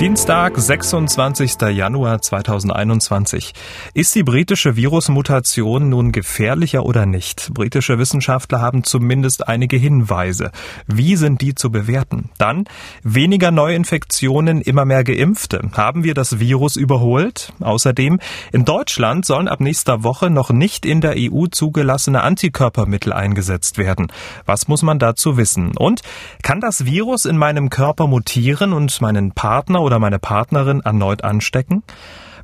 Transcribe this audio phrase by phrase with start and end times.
[0.00, 1.60] Dienstag, 26.
[1.72, 3.52] Januar 2021.
[3.94, 7.52] Ist die britische Virusmutation nun gefährlicher oder nicht?
[7.52, 10.52] Britische Wissenschaftler haben zumindest einige Hinweise.
[10.86, 12.30] Wie sind die zu bewerten?
[12.38, 12.66] Dann
[13.02, 15.68] weniger Neuinfektionen, immer mehr Geimpfte.
[15.72, 17.52] Haben wir das Virus überholt?
[17.58, 18.20] Außerdem,
[18.52, 24.12] in Deutschland sollen ab nächster Woche noch nicht in der EU zugelassene Antikörpermittel eingesetzt werden.
[24.46, 25.76] Was muss man dazu wissen?
[25.76, 26.02] Und
[26.44, 31.82] kann das Virus in meinem Körper mutieren und meinen Partner oder meine Partnerin erneut anstecken?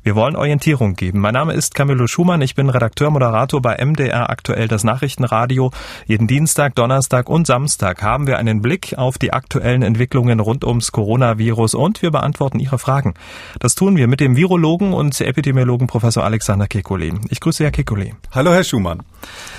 [0.05, 1.19] Wir wollen Orientierung geben.
[1.19, 2.39] Mein Name ist Camillo Schumann.
[2.43, 5.71] Ich bin Redakteur, Moderator bei MDR aktuell das Nachrichtenradio.
[6.05, 10.91] Jeden Dienstag, Donnerstag und Samstag haben wir einen Blick auf die aktuellen Entwicklungen rund ums
[10.91, 13.15] Coronavirus und wir beantworten Ihre Fragen.
[13.57, 17.19] Das tun wir mit dem Virologen und Epidemiologen Professor Alexander Kekulé.
[17.29, 18.11] Ich grüße Herr Kekulé.
[18.29, 19.01] Hallo, Herr Schumann.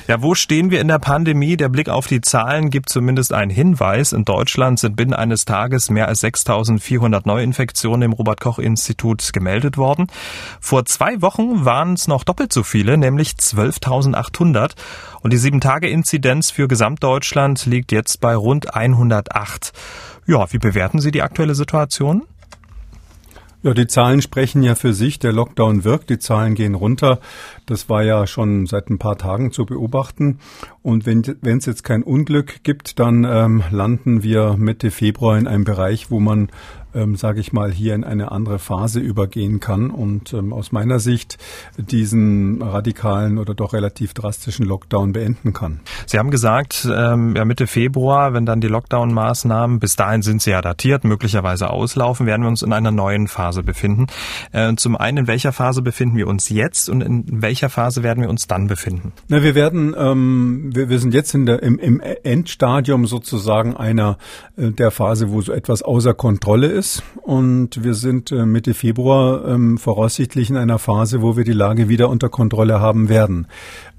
[0.07, 1.57] Ja, wo stehen wir in der Pandemie?
[1.57, 4.13] Der Blick auf die Zahlen gibt zumindest einen Hinweis.
[4.13, 10.07] In Deutschland sind binnen eines Tages mehr als 6400 Neuinfektionen im Robert-Koch-Institut gemeldet worden.
[10.61, 14.73] Vor zwei Wochen waren es noch doppelt so viele, nämlich 12.800.
[15.23, 19.73] Und die 7-Tage-Inzidenz für Gesamtdeutschland liegt jetzt bei rund 108.
[20.27, 22.23] Ja, wie bewerten Sie die aktuelle Situation?
[23.67, 25.19] Ja, die Zahlen sprechen ja für sich.
[25.19, 27.19] Der Lockdown wirkt, die Zahlen gehen runter.
[27.67, 30.39] Das war ja schon seit ein paar Tagen zu beobachten.
[30.87, 35.65] Und wenn es jetzt kein Unglück gibt, dann ähm, landen wir Mitte Februar in einem
[35.65, 36.49] Bereich, wo man
[36.97, 40.99] ähm, sage ich mal, hier in eine andere Phase übergehen kann und ähm, aus meiner
[40.99, 41.39] Sicht
[41.77, 45.81] diesen radikalen oder doch relativ drastischen Lockdown beenden kann.
[46.07, 50.51] Sie haben gesagt, ähm, ja, Mitte Februar, wenn dann die Lockdown-Maßnahmen, bis dahin sind sie
[50.51, 54.07] ja datiert, möglicherweise auslaufen, werden wir uns in einer neuen Phase befinden.
[54.53, 58.23] Äh, zum einen, in welcher Phase befinden wir uns jetzt und in welcher Phase werden
[58.23, 59.13] wir uns dann befinden?
[59.29, 64.19] Na, wir werden, ähm, wir, wir sind jetzt in der, im, im Endstadium sozusagen einer
[64.57, 69.47] äh, der Phase, wo so etwas außer Kontrolle ist und wir sind äh, Mitte Februar
[69.49, 73.47] ähm, voraussichtlich in einer Phase, wo wir die Lage wieder unter Kontrolle haben werden.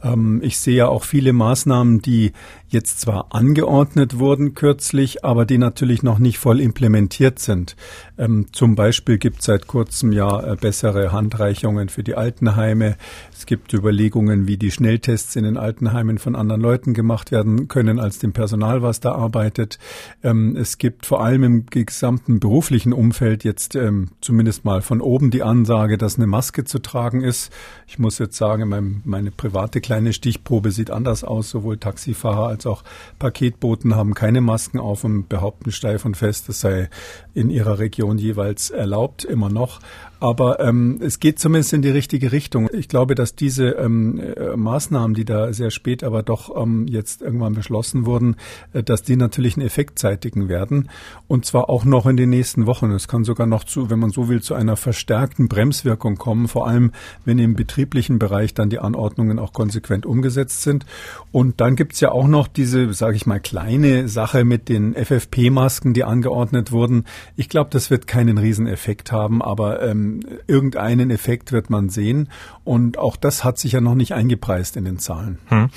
[0.03, 2.31] Ähm, ich sehe ja auch viele Maßnahmen, die
[2.69, 7.75] jetzt zwar angeordnet wurden kürzlich, aber die natürlich noch nicht voll implementiert sind.
[8.17, 12.97] Ähm, zum Beispiel gibt es seit kurzem ja äh, bessere Handreichungen für die Altenheime.
[13.31, 17.99] Es gibt Überlegungen, wie die Schnelltests in den Altenheimen von anderen Leuten gemacht werden können
[17.99, 19.77] als dem Personal, was da arbeitet.
[20.23, 25.29] Ähm, es gibt vor allem im gesamten beruflichen Umfeld jetzt ähm, zumindest mal von oben
[25.29, 27.51] die Ansage, dass eine Maske zu tragen ist.
[27.87, 31.49] Ich muss jetzt sagen, mein, meine private kleine Stichprobe sieht anders aus.
[31.49, 32.83] Sowohl Taxifahrer als auch
[33.19, 36.89] Paketboten haben keine Masken auf und behaupten steif und fest, es sei
[37.33, 39.79] in ihrer Region jeweils erlaubt, immer noch.
[40.19, 42.69] Aber ähm, es geht zumindest in die richtige Richtung.
[42.73, 47.21] Ich glaube, dass diese ähm, äh, Maßnahmen, die da sehr spät aber doch ähm, jetzt
[47.21, 48.35] irgendwann beschlossen wurden,
[48.73, 50.89] äh, dass die natürlich einen Effekt zeitigen werden.
[51.27, 52.91] Und zwar auch noch in den nächsten Wochen.
[52.91, 56.67] Es kann sogar noch zu, wenn man so will, zu einer verstärkten Bremswirkung kommen, vor
[56.67, 56.91] allem
[57.25, 60.85] wenn im betrieblichen Bereich dann die Anordnungen auch konsequent umgesetzt sind.
[61.31, 65.93] Und dann gibt's ja auch noch diese, sage ich mal, kleine Sache mit den FFP-Masken,
[65.93, 67.05] die angeordnet wurden.
[67.35, 70.06] Ich glaube, das wird keinen Rieseneffekt haben, aber ähm,
[70.47, 72.29] irgendeinen Effekt wird man sehen.
[72.63, 75.39] Und auch das hat sich ja noch nicht eingepreist in den Zahlen.
[75.47, 75.69] Hm.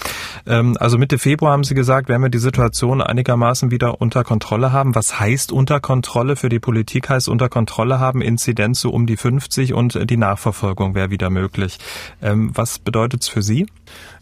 [0.47, 4.73] Ähm, also Mitte Februar haben Sie gesagt, werden wir die Situation einigermaßen wieder unter Kontrolle
[4.73, 4.95] haben.
[4.95, 6.37] Was heißt unter Kontrolle?
[6.37, 10.95] Für die Politik heißt unter Kontrolle haben Inzidenz so um die 50 und die Nachverfolgung
[10.95, 11.79] wäre wieder möglich.
[12.23, 13.67] Ähm, was bedeutet es für Sie?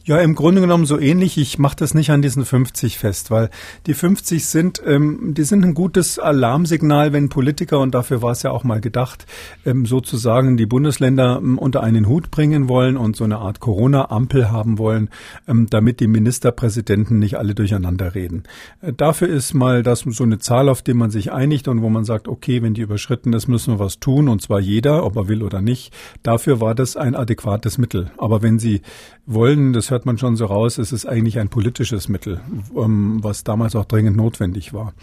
[0.09, 1.37] Ja, im Grunde genommen so ähnlich.
[1.37, 3.51] Ich mache das nicht an diesen 50 fest, weil
[3.85, 8.43] die 50 sind, ähm, die sind ein gutes Alarmsignal, wenn Politiker, und dafür war es
[8.43, 9.27] ja auch mal gedacht,
[9.67, 14.51] ähm, sozusagen die Bundesländer ähm, unter einen Hut bringen wollen und so eine Art Corona-Ampel
[14.51, 15.11] haben wollen,
[15.47, 18.45] ähm, damit die Ministerpräsidenten nicht alle durcheinander reden.
[18.81, 21.91] Äh, dafür ist mal das so eine Zahl, auf die man sich einigt und wo
[21.91, 25.17] man sagt, okay, wenn die überschritten ist, müssen wir was tun, und zwar jeder, ob
[25.17, 25.93] er will oder nicht.
[26.23, 28.11] Dafür war das ein adäquates Mittel.
[28.17, 28.81] Aber wenn Sie
[29.29, 32.41] wollen, das hört man schon so raus, es ist eigentlich ein politisches Mittel,
[32.75, 34.95] ähm, was damals auch dringend notwendig war.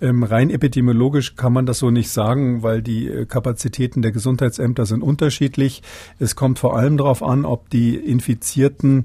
[0.00, 4.86] Ähm, rein epidemiologisch kann man das so nicht sagen, weil die äh, Kapazitäten der Gesundheitsämter
[4.86, 5.82] sind unterschiedlich.
[6.18, 9.04] Es kommt vor allem darauf an, ob die Infizierten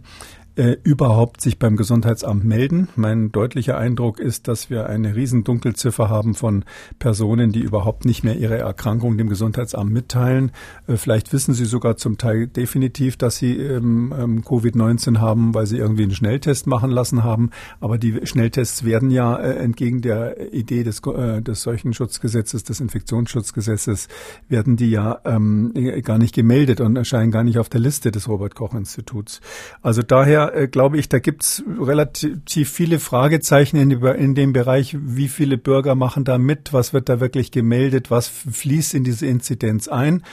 [0.56, 2.90] äh, überhaupt sich beim Gesundheitsamt melden.
[2.96, 6.66] Mein deutlicher Eindruck ist, dass wir eine riesen Dunkelziffer haben von
[7.00, 10.52] Personen, die überhaupt nicht mehr ihre Erkrankung dem Gesundheitsamt mitteilen.
[10.88, 15.68] Äh, vielleicht wissen sie sogar zum Teil definitiv, dass sie ähm, ähm, Covid-19 haben, weil
[15.68, 17.52] sie irgendwie einen Schnelltest machen lassen haben.
[17.80, 24.10] Aber die Schnelltests werden ja äh, entgegen der Idee des, äh, des Seuchenschutzgesetzes, des Infektionsschutzgesetzes,
[24.50, 25.74] werden die ja ähm,
[26.04, 29.40] gar nicht gemeldet und erscheinen gar nicht auf der Liste des Robert Koch Instituts.
[29.82, 34.96] Also daher daher äh, glaube ich, da gibt's relativ viele Fragezeichen in, in dem Bereich,
[35.00, 39.26] wie viele Bürger machen da mit, was wird da wirklich gemeldet, was fließt in diese
[39.26, 40.24] Inzidenz ein.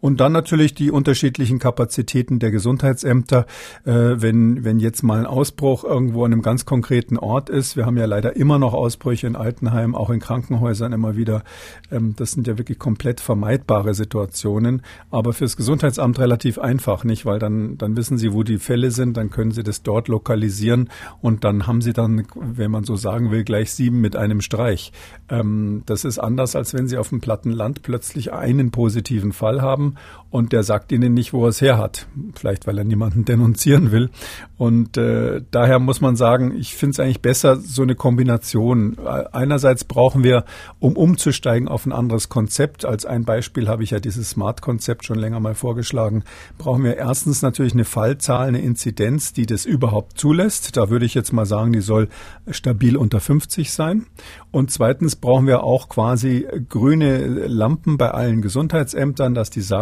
[0.00, 3.46] Und dann natürlich die unterschiedlichen Kapazitäten der Gesundheitsämter,
[3.84, 7.76] äh, wenn, wenn jetzt mal ein Ausbruch irgendwo an einem ganz konkreten Ort ist.
[7.76, 11.42] Wir haben ja leider immer noch Ausbrüche in Altenheimen, auch in Krankenhäusern immer wieder.
[11.90, 17.26] Ähm, das sind ja wirklich komplett vermeidbare Situationen, aber fürs Gesundheitsamt relativ einfach, nicht?
[17.26, 20.90] Weil dann, dann wissen sie, wo die Fälle sind, dann können sie das dort lokalisieren
[21.20, 24.92] und dann haben sie dann, wenn man so sagen will, gleich sieben mit einem Streich.
[25.28, 29.60] Ähm, das ist anders, als wenn sie auf dem platten Land plötzlich einen positiven Fall
[29.60, 29.87] haben
[30.30, 32.06] und der sagt ihnen nicht, wo er es her hat.
[32.34, 34.10] Vielleicht, weil er niemanden denunzieren will.
[34.58, 38.98] Und äh, daher muss man sagen, ich finde es eigentlich besser, so eine Kombination.
[39.32, 40.44] Einerseits brauchen wir,
[40.80, 45.18] um umzusteigen auf ein anderes Konzept, als ein Beispiel habe ich ja dieses Smart-Konzept schon
[45.18, 46.24] länger mal vorgeschlagen,
[46.58, 50.76] brauchen wir erstens natürlich eine Fallzahl, eine Inzidenz, die das überhaupt zulässt.
[50.76, 52.08] Da würde ich jetzt mal sagen, die soll
[52.50, 54.06] stabil unter 50 sein.
[54.50, 59.77] Und zweitens brauchen wir auch quasi grüne Lampen bei allen Gesundheitsämtern, dass die sagen,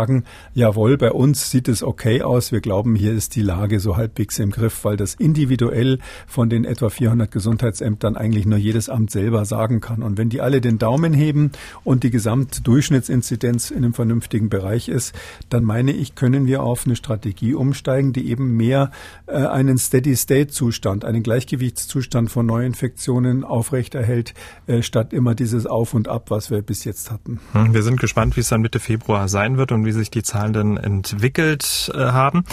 [0.55, 2.53] jawohl, bei uns sieht es okay aus.
[2.53, 6.65] Wir glauben, hier ist die Lage so halbwegs im Griff, weil das individuell von den
[6.65, 10.03] etwa 400 Gesundheitsämtern eigentlich nur jedes Amt selber sagen kann.
[10.03, 11.53] Und wenn die alle den Daumen heben
[11.85, 15.15] und die Gesamtdurchschnittsinzidenz in einem vernünftigen Bereich ist,
[15.49, 18.91] dann meine ich, können wir auf eine Strategie umsteigen, die eben mehr
[19.27, 24.35] äh, einen Steady-State-Zustand, einen Gleichgewichtszustand von Neuinfektionen aufrechterhält,
[24.67, 27.41] äh, statt immer dieses Auf und Ab, was wir bis jetzt hatten.
[27.53, 30.23] Hm, wir sind gespannt, wie es dann Mitte Februar sein wird und wie sich die
[30.23, 32.45] Zahlen dann entwickelt äh, haben.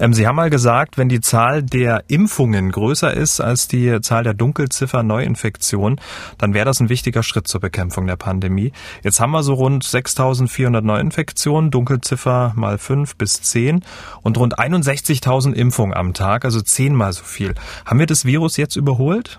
[0.00, 4.24] Ähm, Sie haben mal gesagt, wenn die Zahl der Impfungen größer ist als die Zahl
[4.24, 6.00] der Dunkelziffer Neuinfektionen,
[6.38, 8.72] dann wäre das ein wichtiger Schritt zur Bekämpfung der Pandemie.
[9.02, 13.84] Jetzt haben wir so rund 6.400 Neuinfektionen, Dunkelziffer mal 5 bis 10
[14.22, 17.54] und rund 61.000 Impfungen am Tag, also zehnmal so viel.
[17.84, 19.38] Haben wir das Virus jetzt überholt?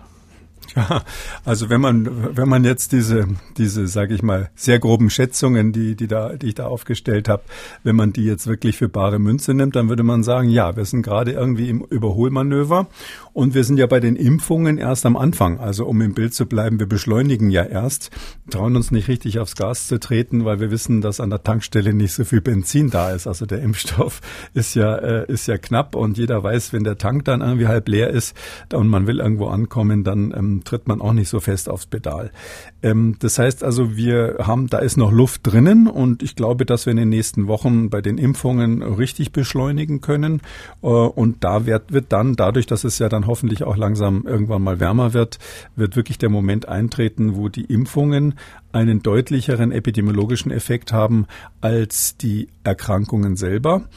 [0.76, 1.04] Ja,
[1.46, 3.28] also wenn man wenn man jetzt diese
[3.58, 7.44] diese sage ich mal sehr groben Schätzungen, die die da die ich da aufgestellt habe,
[7.84, 10.86] wenn man die jetzt wirklich für bare Münze nimmt, dann würde man sagen, ja, wir
[10.86, 12.88] sind gerade irgendwie im Überholmanöver
[13.34, 15.60] und wir sind ja bei den Impfungen erst am Anfang.
[15.60, 18.12] Also um im Bild zu bleiben, wir beschleunigen ja erst,
[18.50, 21.94] trauen uns nicht richtig aufs Gas zu treten, weil wir wissen, dass an der Tankstelle
[21.94, 23.28] nicht so viel Benzin da ist.
[23.28, 24.22] Also der Impfstoff
[24.54, 27.88] ist ja äh, ist ja knapp und jeder weiß, wenn der Tank dann irgendwie halb
[27.88, 28.36] leer ist
[28.74, 32.32] und man will irgendwo ankommen, dann ähm, tritt man auch nicht so fest aufs Pedal.
[32.82, 36.86] Ähm, das heißt also, wir haben, da ist noch Luft drinnen und ich glaube, dass
[36.86, 40.42] wir in den nächsten Wochen bei den Impfungen richtig beschleunigen können.
[40.82, 44.62] Äh, und da wird, wird dann, dadurch, dass es ja dann hoffentlich auch langsam irgendwann
[44.62, 45.40] mal wärmer wird,
[45.76, 48.36] wird wirklich der Moment eintreten, wo die Impfungen
[48.72, 51.26] einen deutlicheren epidemiologischen Effekt haben
[51.62, 53.88] als die Erkrankungen selber.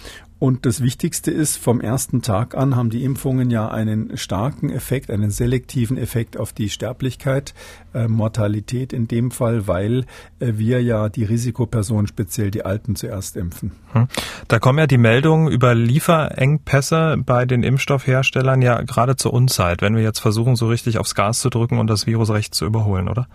[0.42, 5.08] Und das Wichtigste ist, vom ersten Tag an haben die Impfungen ja einen starken Effekt,
[5.08, 7.54] einen selektiven Effekt auf die Sterblichkeit,
[7.94, 10.04] äh, Mortalität in dem Fall, weil
[10.40, 13.70] äh, wir ja die Risikopersonen, speziell die Alten, zuerst impfen.
[13.92, 14.08] Hm.
[14.48, 19.94] Da kommen ja die Meldungen über Lieferengpässe bei den Impfstoffherstellern ja gerade zur Unzeit, wenn
[19.94, 23.08] wir jetzt versuchen, so richtig aufs Gas zu drücken und das Virus recht zu überholen,
[23.08, 23.28] oder?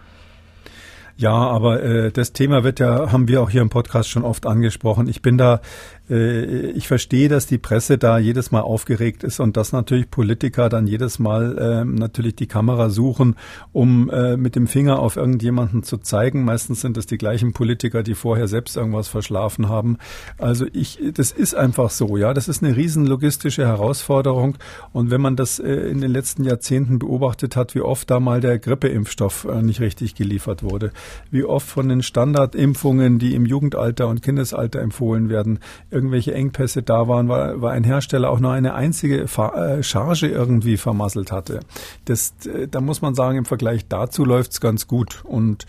[1.20, 4.46] Ja, aber äh, das Thema wird ja, haben wir auch hier im Podcast schon oft
[4.46, 5.08] angesprochen.
[5.08, 5.62] Ich bin da
[6.10, 10.88] ich verstehe, dass die Presse da jedes Mal aufgeregt ist und dass natürlich Politiker dann
[10.88, 13.36] jedes Mal äh, natürlich die Kamera suchen,
[13.74, 16.46] um äh, mit dem Finger auf irgendjemanden zu zeigen.
[16.46, 19.98] Meistens sind es die gleichen Politiker, die vorher selbst irgendwas verschlafen haben.
[20.38, 22.34] Also ich, das ist einfach so, ja.
[22.34, 24.58] Das ist eine riesen logistische Herausforderung.
[24.94, 28.40] Und wenn man das äh, in den letzten Jahrzehnten beobachtet hat, wie oft da mal
[28.40, 30.92] der Grippeimpfstoff äh, nicht richtig geliefert wurde,
[31.32, 35.60] wie oft von den Standardimpfungen, die im Jugendalter und Kindesalter empfohlen werden,
[35.98, 40.78] irgendwelche Engpässe da waren, weil, weil ein Hersteller auch nur eine einzige äh, Charge irgendwie
[40.78, 41.62] vermasselt hatte.
[42.06, 45.24] Das, äh, da muss man sagen, im Vergleich dazu läuft's ganz gut.
[45.26, 45.66] Und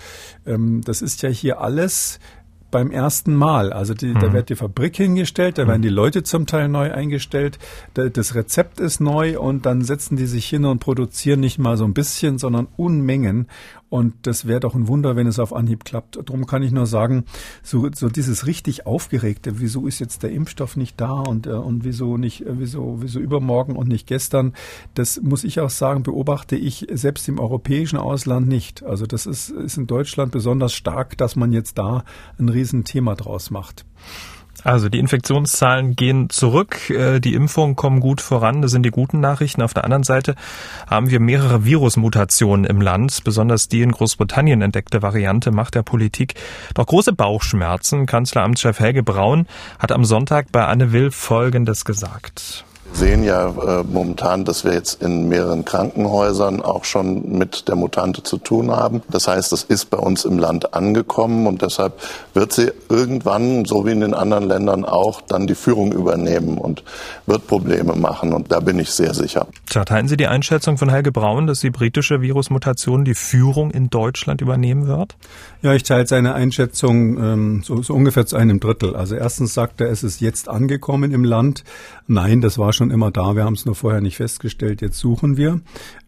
[0.47, 2.21] ähm, das ist ja hier alles
[2.71, 3.73] beim ersten Mal.
[3.73, 4.19] Also die, mhm.
[4.21, 5.87] da wird die Fabrik hingestellt, da werden mhm.
[5.87, 7.59] die Leute zum Teil neu eingestellt,
[7.95, 11.85] das Rezept ist neu und dann setzen die sich hin und produzieren nicht mal so
[11.85, 13.47] ein bisschen, sondern Unmengen.
[13.91, 16.17] Und das wäre doch ein Wunder, wenn es auf Anhieb klappt.
[16.17, 17.25] Darum kann ich nur sagen,
[17.63, 21.85] so, so dieses richtig aufgeregte, wieso ist jetzt der Impfstoff nicht da und, äh, und
[21.85, 24.53] wieso nicht, äh, wieso, wieso übermorgen und nicht gestern,
[24.95, 28.83] das muss ich auch sagen, beobachte ich selbst im europäischen Ausland nicht.
[28.83, 32.05] Also das ist, ist in Deutschland besonders stark, dass man jetzt da
[32.39, 33.87] ein Riesenthema draus macht.
[34.65, 39.21] Also die Infektionszahlen gehen zurück, äh, die Impfungen kommen gut voran, das sind die guten
[39.21, 39.63] Nachrichten.
[39.63, 40.35] Auf der anderen Seite
[40.89, 46.35] haben wir mehrere Virusmutationen im Land, besonders die in Großbritannien entdeckte Variante macht der Politik
[46.75, 48.07] doch große Bauchschmerzen.
[48.07, 49.47] Kanzleramtschef Helge Braun
[49.79, 52.65] hat am Sonntag bei Anne Will Folgendes gesagt.
[52.91, 57.77] Wir sehen ja äh, momentan, dass wir jetzt in mehreren Krankenhäusern auch schon mit der
[57.77, 59.03] Mutante zu tun haben.
[59.11, 62.01] Das heißt, es ist bei uns im Land angekommen und deshalb
[62.35, 66.83] wird sie irgendwann, so wie in den anderen Ländern auch, dann die Führung übernehmen und
[67.27, 68.33] wird Probleme machen.
[68.33, 69.47] Und da bin ich sehr sicher.
[69.67, 73.91] Tja, teilen Sie die Einschätzung von Helge Braun, dass die britische Virusmutation die Führung in
[73.91, 75.17] Deutschland übernehmen wird?
[75.63, 78.97] Ja, ich teile seine Einschätzung ähm, so, so ungefähr zu einem Drittel.
[78.97, 81.65] Also erstens sagt er, es ist jetzt angekommen im Land.
[82.11, 83.37] Nein, das war schon immer da.
[83.37, 84.81] Wir haben es nur vorher nicht festgestellt.
[84.81, 85.61] Jetzt suchen wir.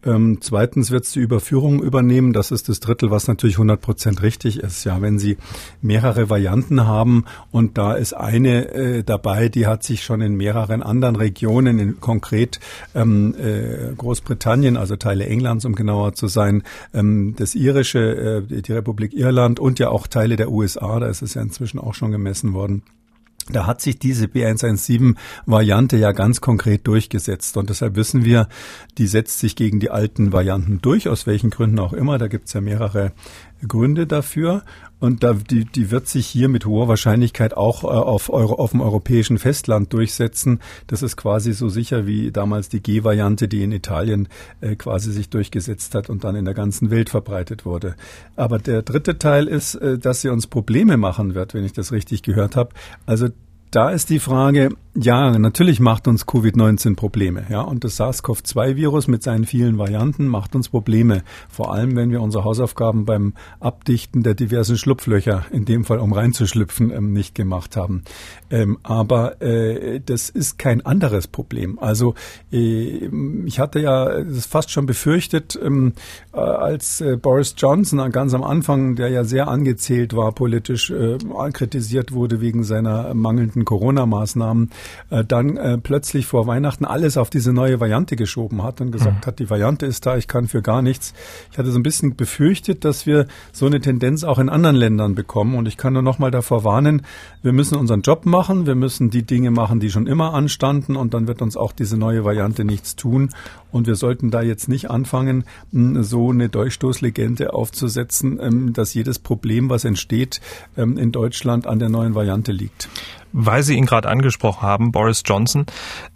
[0.03, 2.33] Ähm, zweitens wird es die Überführung übernehmen.
[2.33, 4.83] Das ist das Drittel, was natürlich 100 Prozent richtig ist.
[4.83, 5.37] Ja, wenn Sie
[5.79, 10.81] mehrere Varianten haben und da ist eine äh, dabei, die hat sich schon in mehreren
[10.81, 12.59] anderen Regionen, in konkret
[12.95, 16.63] ähm, äh, Großbritannien, also Teile Englands, um genauer zu sein,
[16.95, 21.21] ähm, das irische, äh, die Republik Irland und ja auch Teile der USA, da ist
[21.21, 22.81] es ja inzwischen auch schon gemessen worden
[23.49, 27.57] da hat sich diese B117-Variante ja ganz konkret durchgesetzt.
[27.57, 28.47] Und deshalb wissen wir,
[28.97, 32.17] die setzt sich gegen die alten Varianten durch, aus welchen Gründen auch immer.
[32.17, 33.13] Da gibt es ja mehrere
[33.67, 34.63] Gründe dafür.
[34.99, 38.71] Und da, die, die wird sich hier mit hoher Wahrscheinlichkeit auch äh, auf, Euro, auf
[38.71, 40.59] dem europäischen Festland durchsetzen.
[40.87, 44.27] Das ist quasi so sicher wie damals die G-Variante, die in Italien
[44.61, 47.95] äh, quasi sich durchgesetzt hat und dann in der ganzen Welt verbreitet wurde.
[48.35, 51.91] Aber der dritte Teil ist, äh, dass sie uns Probleme machen wird, wenn ich das
[51.91, 52.69] richtig gehört habe.
[53.07, 53.29] Also
[53.71, 59.23] da ist die Frage, ja, natürlich macht uns Covid-19 Probleme, ja, und das SARS-CoV-2-Virus mit
[59.23, 61.23] seinen vielen Varianten macht uns Probleme.
[61.47, 66.11] Vor allem, wenn wir unsere Hausaufgaben beim Abdichten der diversen Schlupflöcher, in dem Fall um
[66.11, 68.03] reinzuschlüpfen, ähm, nicht gemacht haben.
[68.49, 71.79] Ähm, aber äh, das ist kein anderes Problem.
[71.79, 72.15] Also
[72.51, 73.09] äh,
[73.45, 75.93] ich hatte ja das fast schon befürchtet, ähm,
[76.33, 80.91] äh, als Boris Johnson ganz am Anfang, der ja sehr angezählt war, politisch
[81.53, 84.69] kritisiert wurde wegen seiner mangelnden Corona-Maßnahmen,
[85.09, 89.25] äh, dann äh, plötzlich vor Weihnachten alles auf diese neue Variante geschoben hat und gesagt
[89.25, 89.27] mhm.
[89.27, 91.13] hat, die Variante ist da, ich kann für gar nichts.
[91.51, 95.15] Ich hatte so ein bisschen befürchtet, dass wir so eine Tendenz auch in anderen Ländern
[95.15, 97.03] bekommen und ich kann nur noch mal davor warnen,
[97.41, 101.13] wir müssen unseren Job machen, wir müssen die Dinge machen, die schon immer anstanden und
[101.13, 103.29] dann wird uns auch diese neue Variante nichts tun
[103.71, 109.69] und wir sollten da jetzt nicht anfangen, so eine Durchstoßlegende aufzusetzen, ähm, dass jedes Problem,
[109.69, 110.41] was entsteht,
[110.77, 112.89] ähm, in Deutschland an der neuen Variante liegt
[113.33, 115.65] weil Sie ihn gerade angesprochen haben, Boris Johnson.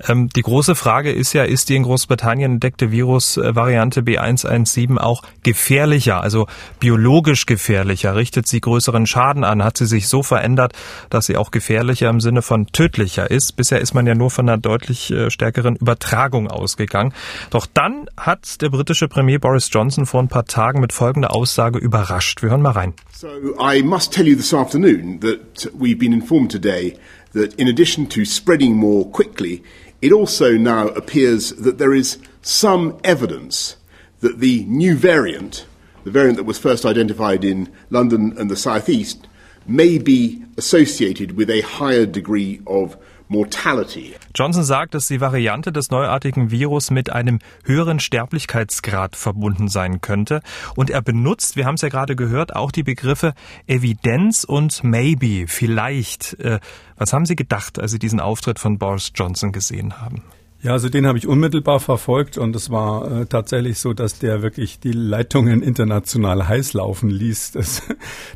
[0.07, 6.21] Ähm, die große Frage ist ja, ist die in Großbritannien entdeckte Virusvariante B117 auch gefährlicher,
[6.21, 6.47] also
[6.79, 8.15] biologisch gefährlicher?
[8.15, 9.63] Richtet sie größeren Schaden an?
[9.63, 10.73] Hat sie sich so verändert,
[11.09, 13.55] dass sie auch gefährlicher im Sinne von tödlicher ist?
[13.55, 17.13] Bisher ist man ja nur von einer deutlich äh, stärkeren Übertragung ausgegangen.
[17.49, 21.79] Doch dann hat der britische Premier Boris Johnson vor ein paar Tagen mit folgender Aussage
[21.79, 22.41] überrascht.
[22.41, 22.93] Wir hören mal rein.
[23.15, 26.97] So I must tell you this afternoon that we've been informed today
[27.31, 29.63] that in addition to spreading more quickly,
[30.01, 33.77] it also now appears that there is some evidence
[34.19, 35.65] that the new variant,
[36.03, 39.29] the variant that was first identified in London and the southeast,
[39.65, 44.15] may be associated with a higher degree of Mortality.
[44.35, 50.41] Johnson sagt, dass die Variante des neuartigen Virus mit einem höheren Sterblichkeitsgrad verbunden sein könnte.
[50.75, 53.33] Und er benutzt, wir haben es ja gerade gehört, auch die Begriffe
[53.67, 56.39] Evidenz und Maybe, vielleicht.
[56.39, 56.59] Äh,
[56.97, 60.23] was haben Sie gedacht, als Sie diesen Auftritt von Boris Johnson gesehen haben?
[60.61, 64.41] Ja, also den habe ich unmittelbar verfolgt und es war äh, tatsächlich so, dass der
[64.41, 67.51] wirklich die Leitungen international heiß laufen ließ.
[67.55, 67.83] Das,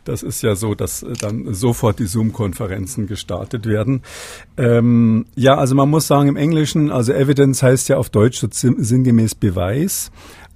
[0.06, 4.04] das ist ja so, dass äh, dann sofort die Zoom-Konferenzen gestartet werden.
[4.58, 8.48] Ähm, ja, also man muss sagen im Englischen, also Evidence heißt ja auf Deutsch so
[8.52, 10.12] sinngemäß Beweis.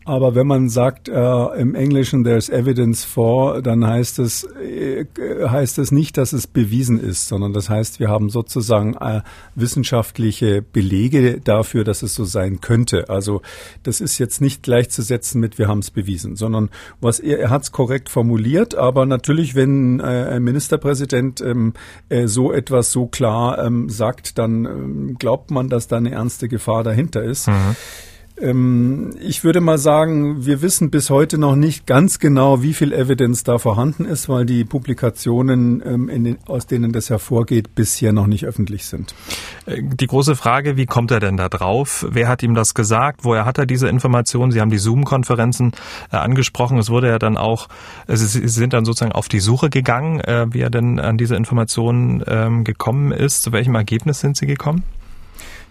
[0.05, 5.05] Aber wenn man sagt äh, im Englischen there's evidence for, dann heißt es äh,
[5.47, 9.21] heißt es nicht, dass es bewiesen ist, sondern das heißt, wir haben sozusagen äh,
[9.55, 13.09] wissenschaftliche Belege dafür, dass es so sein könnte.
[13.09, 13.41] Also
[13.83, 16.69] das ist jetzt nicht gleichzusetzen mit wir haben es bewiesen, sondern
[16.99, 21.73] was er, er hat es korrekt formuliert, aber natürlich, wenn äh, ein Ministerpräsident ähm,
[22.09, 26.49] äh, so etwas so klar ähm, sagt, dann ähm, glaubt man, dass da eine ernste
[26.49, 27.47] Gefahr dahinter ist.
[27.47, 27.75] Mhm.
[28.41, 32.91] Ähm, ich würde mal sagen, wir wissen bis heute noch nicht ganz genau, wie viel
[32.91, 38.45] Evidence da vorhanden ist, weil die Publikationen, ähm, aus denen das hervorgeht, bisher noch nicht
[38.45, 39.13] öffentlich sind.
[39.67, 42.05] Äh, die große Frage, wie kommt er denn da drauf?
[42.09, 43.19] Wer hat ihm das gesagt?
[43.23, 44.51] Woher hat er diese Informationen?
[44.51, 45.73] Sie haben die Zoom-Konferenzen
[46.11, 46.79] äh, angesprochen.
[46.79, 47.67] Es wurde ja dann auch,
[48.07, 52.23] Sie sind dann sozusagen auf die Suche gegangen, äh, wie er denn an diese Informationen
[52.25, 53.43] ähm, gekommen ist.
[53.43, 54.83] Zu welchem Ergebnis sind Sie gekommen?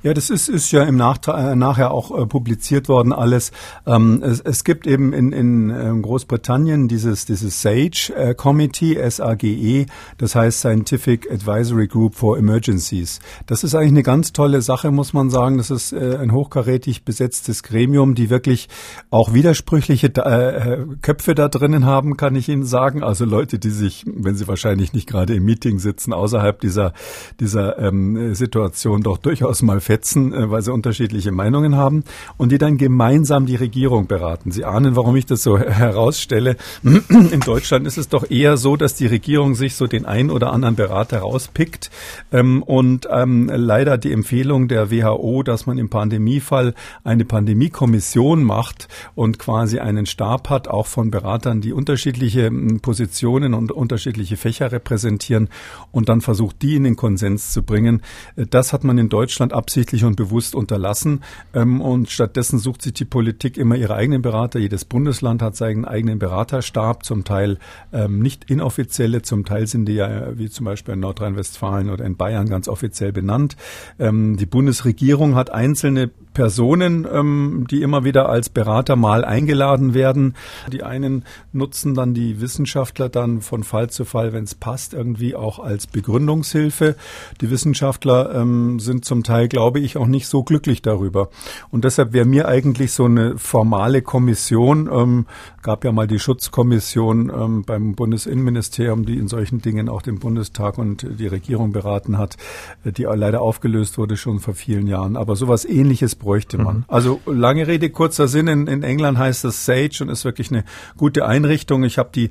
[0.03, 3.53] Ja, das ist, ist ja im Nachtra äh, nachher auch äh, publiziert worden alles.
[3.87, 9.87] Ähm, es, es gibt eben in, in äh, Großbritannien dieses, dieses SAGE äh, Committee, S-A-G-E,
[10.19, 13.21] das heißt Scientific Advisory Group for Emergencies.
[13.47, 15.59] Das ist eigentlich eine ganz tolle Sache, muss man sagen.
[15.59, 18.69] Das ist äh, ein hochkarätig besetztes Gremium, die wirklich
[19.11, 23.05] auch widersprüchliche äh, äh, Köpfe da drinnen haben, kann ich Ihnen sagen.
[23.05, 26.93] Also Leute, die sich, wenn sie wahrscheinlich nicht gerade im Meeting sitzen, außerhalb dieser,
[27.39, 32.05] dieser ähm, Situation doch durchaus mal fetzen, äh, weil sie unterschiedliche Meinungen haben
[32.39, 34.51] und die dann gemeinsam die Regierung beraten.
[34.51, 36.57] Sie ahnen, warum ich das so herausstelle.
[36.83, 40.51] In Deutschland ist es doch eher so, dass die Regierung sich so den ein oder
[40.51, 41.91] anderen Berater rauspickt
[42.33, 46.73] ähm, und ähm, leider die Empfehlung der WHO, dass man im Pandemiefall
[47.05, 53.73] eine Pandemiekommission macht und quasi einen Stab hat, auch von Beratern, die unterschiedliche Positionen und
[53.73, 55.51] unterschiedliche Fächer repräsentieren
[55.91, 58.01] und dann versucht, die in den Konsens zu bringen.
[58.37, 61.25] Äh, das hat man in Deutschland absichtlich absichtlich und bewusst unterlassen.
[61.55, 64.61] Ähm, und stattdessen sucht sich die Politik immer ihre eigenen Berater.
[64.61, 67.59] Jedes Bundesland hat seinen eigenen Beraterstab, zum Teil
[67.93, 72.17] ähm, nicht inoffizielle, zum Teil sind die ja wie zum Beispiel in Nordrhein-Westfalen oder in
[72.17, 73.57] Bayern ganz offiziell benannt.
[73.99, 80.35] Ähm, die Bundesregierung hat einzelne Personen, die immer wieder als Berater mal eingeladen werden.
[80.73, 85.35] Die einen nutzen dann die Wissenschaftler dann von Fall zu Fall, wenn es passt, irgendwie
[85.35, 86.97] auch als Begründungshilfe.
[87.43, 88.47] Die Wissenschaftler
[88.79, 91.29] sind zum Teil, glaube ich, auch nicht so glücklich darüber.
[91.71, 95.27] Und deshalb wäre mir eigentlich so eine formale Kommission, ähm,
[95.63, 100.79] gab ja mal die Schutzkommission ähm, beim Bundesinnenministerium, die in solchen Dingen auch den Bundestag
[100.79, 102.37] und die Regierung beraten hat,
[102.85, 105.17] äh, die leider aufgelöst wurde schon vor vielen Jahren.
[105.17, 106.79] Aber sowas ähnliches bräuchte man.
[106.79, 106.85] Mhm.
[106.89, 108.49] Also lange Rede, kurzer Sinn.
[108.49, 110.65] In, in England heißt das Sage und ist wirklich eine
[110.97, 111.85] gute Einrichtung.
[111.85, 112.31] Ich habe die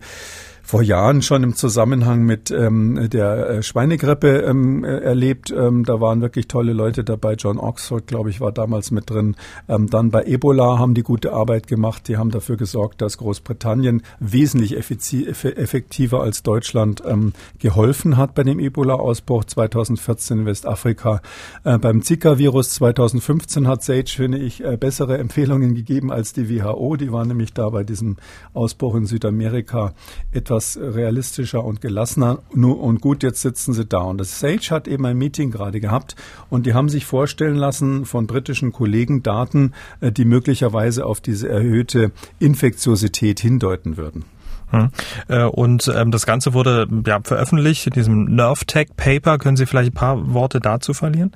[0.72, 5.52] vor Jahren schon im Zusammenhang mit ähm, der äh, Schweinegrippe ähm, äh, erlebt.
[5.52, 7.34] Ähm, da waren wirklich tolle Leute dabei.
[7.34, 9.36] John Oxford, glaube ich, war damals mit drin.
[9.68, 12.08] Ähm, dann bei Ebola haben die gute Arbeit gemacht.
[12.08, 18.58] Die haben dafür gesorgt, dass Großbritannien wesentlich effektiver als Deutschland ähm, geholfen hat bei dem
[18.58, 21.22] Ebola-Ausbruch 2014 in Westafrika.
[21.66, 26.96] Äh, beim Zika-Virus 2015 hat Sage, finde ich, äh, bessere Empfehlungen gegeben als die WHO.
[26.96, 28.16] Die waren nämlich da bei diesem
[28.54, 29.94] Ausbruch in Südamerika
[30.32, 32.40] etwas etwas realistischer und gelassener.
[32.54, 34.00] Und gut, jetzt sitzen sie da.
[34.00, 36.16] Und das Sage hat eben ein Meeting gerade gehabt
[36.50, 41.50] und die haben sich vorstellen lassen von britischen Kollegen Daten, äh, die möglicherweise auf diese
[41.50, 44.26] erhöhte Infektiosität hindeuten würden.
[44.70, 44.90] Hm.
[45.28, 49.38] Äh, und ähm, das Ganze wurde ja veröffentlicht in diesem NervTech Paper.
[49.38, 51.32] Können Sie vielleicht ein paar Worte dazu verlieren?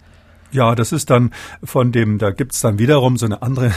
[0.51, 1.31] Ja, das ist dann
[1.63, 3.73] von dem, da gibt's dann wiederum so eine andere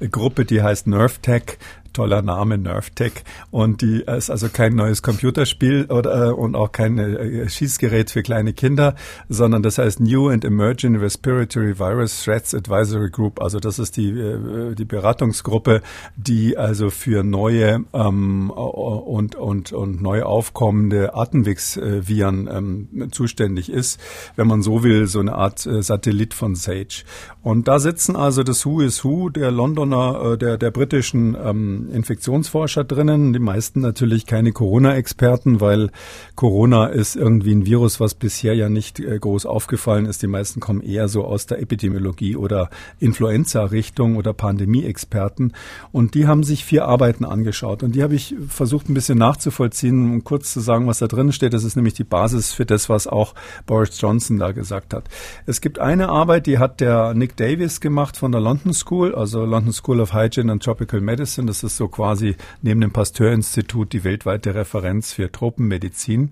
[0.10, 1.58] Gruppe, die heißt NervTech
[1.98, 3.24] toller Name, NerfTech.
[3.50, 8.22] Und die ist also kein neues Computerspiel oder, äh, und auch kein äh, Schießgerät für
[8.22, 8.94] kleine Kinder,
[9.28, 13.42] sondern das heißt New and Emerging Respiratory Virus Threats Advisory Group.
[13.42, 15.82] Also das ist die, äh, die Beratungsgruppe,
[16.16, 23.98] die also für neue ähm, und, und, und neu aufkommende Atemwegsviren ähm, zuständig ist.
[24.36, 27.02] Wenn man so will, so eine Art Satellit von Sage.
[27.48, 31.88] Und da sitzen also das Who is Who der Londoner, äh, der, der britischen ähm,
[31.90, 35.88] Infektionsforscher drinnen, die meisten natürlich keine Corona-Experten, weil
[36.34, 40.20] Corona ist irgendwie ein Virus, was bisher ja nicht äh, groß aufgefallen ist.
[40.20, 45.54] Die meisten kommen eher so aus der Epidemiologie oder Influenza-Richtung oder Pandemie-Experten.
[45.90, 50.12] Und die haben sich vier Arbeiten angeschaut und die habe ich versucht ein bisschen nachzuvollziehen,
[50.12, 51.54] um kurz zu sagen, was da drin steht.
[51.54, 53.34] Das ist nämlich die Basis für das, was auch
[53.64, 55.04] Boris Johnson da gesagt hat.
[55.46, 59.44] Es gibt eine Arbeit, die hat der Nick Davis gemacht von der London School, also
[59.44, 61.46] London School of Hygiene and Tropical Medicine.
[61.46, 66.30] Das ist so quasi neben dem Pasteur-Institut die weltweite Referenz für Tropenmedizin.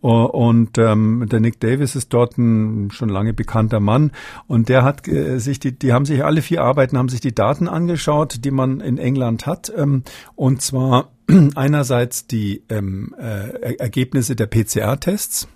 [0.00, 4.12] Und ähm, der Nick Davis ist dort ein schon lange bekannter Mann
[4.46, 7.34] und der hat äh, sich die, die haben sich alle vier Arbeiten haben sich die
[7.34, 10.02] Daten angeschaut, die man in England hat, ähm,
[10.34, 11.10] und zwar
[11.54, 15.48] einerseits die ähm, äh, Ergebnisse der PCR-Tests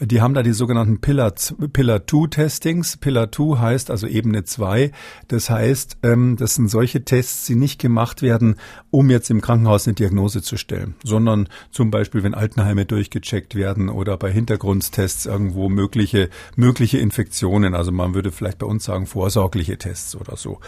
[0.00, 1.32] die haben da die sogenannten Pillar,
[1.72, 2.96] Pillar 2 Testings.
[2.96, 4.90] Pillar 2 heißt also Ebene 2.
[5.28, 8.56] Das heißt, ähm, das sind solche Tests, die nicht gemacht werden,
[8.90, 13.88] um jetzt im Krankenhaus eine Diagnose zu stellen, sondern zum Beispiel, wenn Altenheime durchgecheckt werden
[13.88, 17.74] oder bei Hintergrundstests irgendwo mögliche, mögliche Infektionen.
[17.74, 20.58] Also man würde vielleicht bei uns sagen vorsorgliche Tests oder so.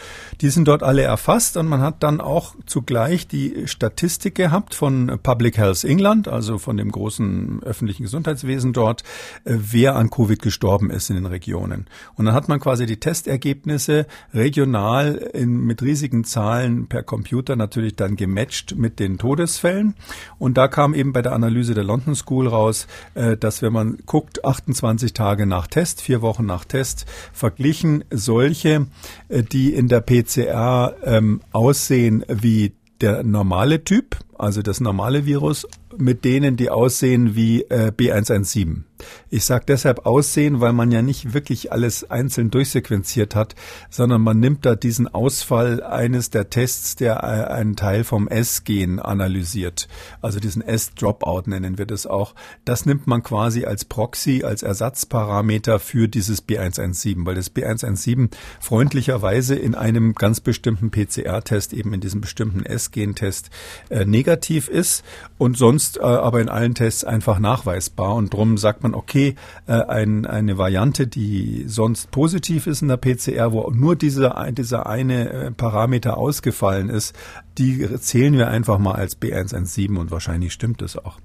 [0.41, 5.19] Die sind dort alle erfasst und man hat dann auch zugleich die Statistik gehabt von
[5.23, 9.03] Public Health England, also von dem großen öffentlichen Gesundheitswesen dort,
[9.45, 11.87] äh, wer an Covid gestorben ist in den Regionen.
[12.15, 17.97] Und dann hat man quasi die Testergebnisse regional in, mit riesigen Zahlen per Computer natürlich
[17.97, 19.95] dann gematcht mit den Todesfällen.
[20.39, 23.99] Und da kam eben bei der Analyse der London School raus, äh, dass wenn man
[24.07, 28.87] guckt, 28 Tage nach Test, vier Wochen nach Test, verglichen solche,
[29.29, 35.67] äh, die in der PCR ähm, aussehen wie der normale Typ, also das normale Virus,
[35.97, 38.83] mit denen, die aussehen wie äh, B117.
[39.29, 43.55] Ich sage deshalb aussehen, weil man ja nicht wirklich alles einzeln durchsequenziert hat,
[43.91, 48.99] sondern man nimmt da diesen Ausfall eines der Tests, der äh, einen Teil vom S-Gen
[48.99, 49.89] analysiert.
[50.23, 52.35] Also diesen S-Dropout nennen wir das auch.
[52.65, 59.57] Das nimmt man quasi als Proxy, als Ersatzparameter für dieses B117, weil das B117 freundlicherweise
[59.57, 63.51] in einem ganz bestimmten PCR-Test, eben in diesem bestimmten S-Gen-Test,
[63.91, 65.05] äh, ist
[65.39, 68.15] und sonst äh, aber in allen Tests einfach nachweisbar.
[68.15, 69.35] Und drum sagt man, okay,
[69.67, 74.87] äh, ein, eine Variante, die sonst positiv ist in der PCR, wo nur dieser, dieser
[74.87, 77.15] eine äh, Parameter ausgefallen ist,
[77.59, 81.19] die zählen wir einfach mal als B117 und wahrscheinlich stimmt es auch.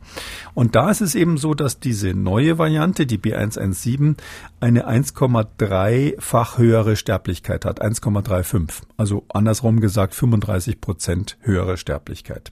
[0.54, 4.16] Und da ist es eben so, dass diese neue Variante, die B117,
[4.60, 8.72] eine 1,3-fach höhere Sterblichkeit hat, 1,35.
[8.98, 12.52] Also andersrum gesagt 35 Prozent höhere Sterblichkeit.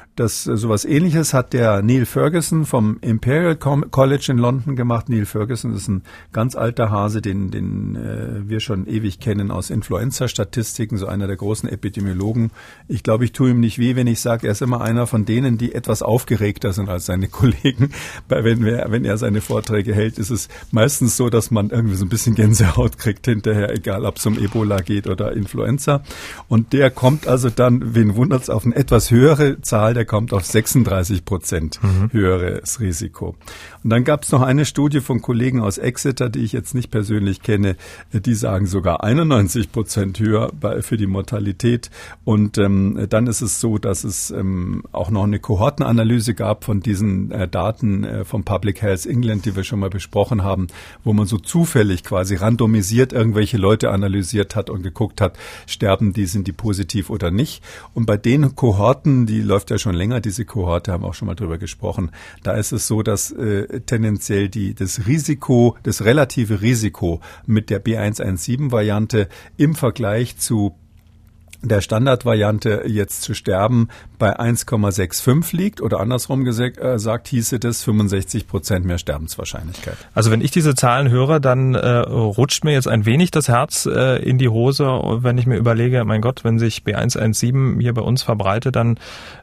[0.15, 5.07] Das äh, sowas ähnliches hat der Neil Ferguson vom Imperial College in London gemacht.
[5.07, 9.69] Neil Ferguson ist ein ganz alter Hase, den, den äh, wir schon ewig kennen aus
[9.69, 12.51] Influenza-Statistiken, so einer der großen Epidemiologen.
[12.89, 15.23] Ich glaube, ich tue ihm nicht weh, wenn ich sage, er ist immer einer von
[15.23, 17.91] denen, die etwas aufgeregter sind als seine Kollegen.
[18.27, 21.95] Weil wenn, wir, wenn er seine Vorträge hält, ist es meistens so, dass man irgendwie
[21.95, 26.03] so ein bisschen Gänsehaut kriegt hinterher, egal ob es um Ebola geht oder Influenza.
[26.49, 30.45] Und der kommt also dann, wen wundert's, auf eine etwas höhere Zahl der kommt auf
[30.45, 32.11] 36 Prozent mhm.
[32.11, 33.35] höheres Risiko.
[33.83, 36.91] Und dann gab es noch eine Studie von Kollegen aus Exeter, die ich jetzt nicht
[36.91, 37.75] persönlich kenne,
[38.13, 41.89] die sagen sogar 91 Prozent höher bei, für die Mortalität.
[42.23, 46.81] Und ähm, dann ist es so, dass es ähm, auch noch eine Kohortenanalyse gab von
[46.81, 50.67] diesen äh, Daten äh, vom Public Health England, die wir schon mal besprochen haben,
[51.03, 55.37] wo man so zufällig quasi randomisiert irgendwelche Leute analysiert hat und geguckt hat,
[55.67, 57.63] sterben die, sind die positiv oder nicht.
[57.93, 61.25] Und bei den Kohorten, die läuft ja schon schon länger, diese Kohorte, haben auch schon
[61.27, 62.11] mal drüber gesprochen.
[62.43, 67.83] Da ist es so, dass äh, tendenziell die, das Risiko, das relative Risiko mit der
[67.83, 69.27] B117-Variante
[69.57, 70.77] im Vergleich zu
[71.63, 78.47] der Standardvariante jetzt zu sterben bei 1,65 liegt oder andersrum gesagt, äh, hieße das 65
[78.47, 79.97] Prozent mehr Sterbenswahrscheinlichkeit.
[80.13, 83.85] Also wenn ich diese Zahlen höre, dann äh, rutscht mir jetzt ein wenig das Herz
[83.85, 88.01] äh, in die Hose, wenn ich mir überlege, mein Gott, wenn sich B117 hier bei
[88.01, 88.97] uns verbreitet, dann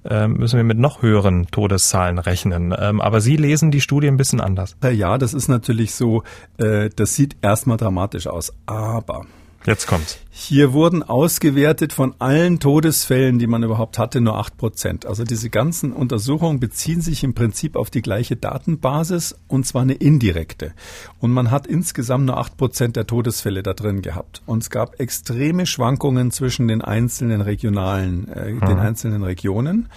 [0.05, 2.75] äh, müssen wir mit noch höheren Todeszahlen rechnen.
[2.77, 4.77] Ähm, aber Sie lesen die Studie ein bisschen anders.
[4.93, 6.23] Ja, das ist natürlich so,
[6.59, 9.27] äh, das sieht erstmal dramatisch aus, aber
[9.69, 10.19] Jetzt kommt's.
[10.31, 15.05] Hier wurden ausgewertet von allen Todesfällen, die man überhaupt hatte, nur acht Prozent.
[15.05, 19.93] Also diese ganzen Untersuchungen beziehen sich im Prinzip auf die gleiche Datenbasis und zwar eine
[19.93, 20.73] indirekte.
[21.19, 24.41] Und man hat insgesamt nur acht Prozent der Todesfälle da drin gehabt.
[24.47, 28.61] Und es gab extreme Schwankungen zwischen den einzelnen regionalen, äh, mhm.
[28.61, 29.89] den einzelnen Regionen,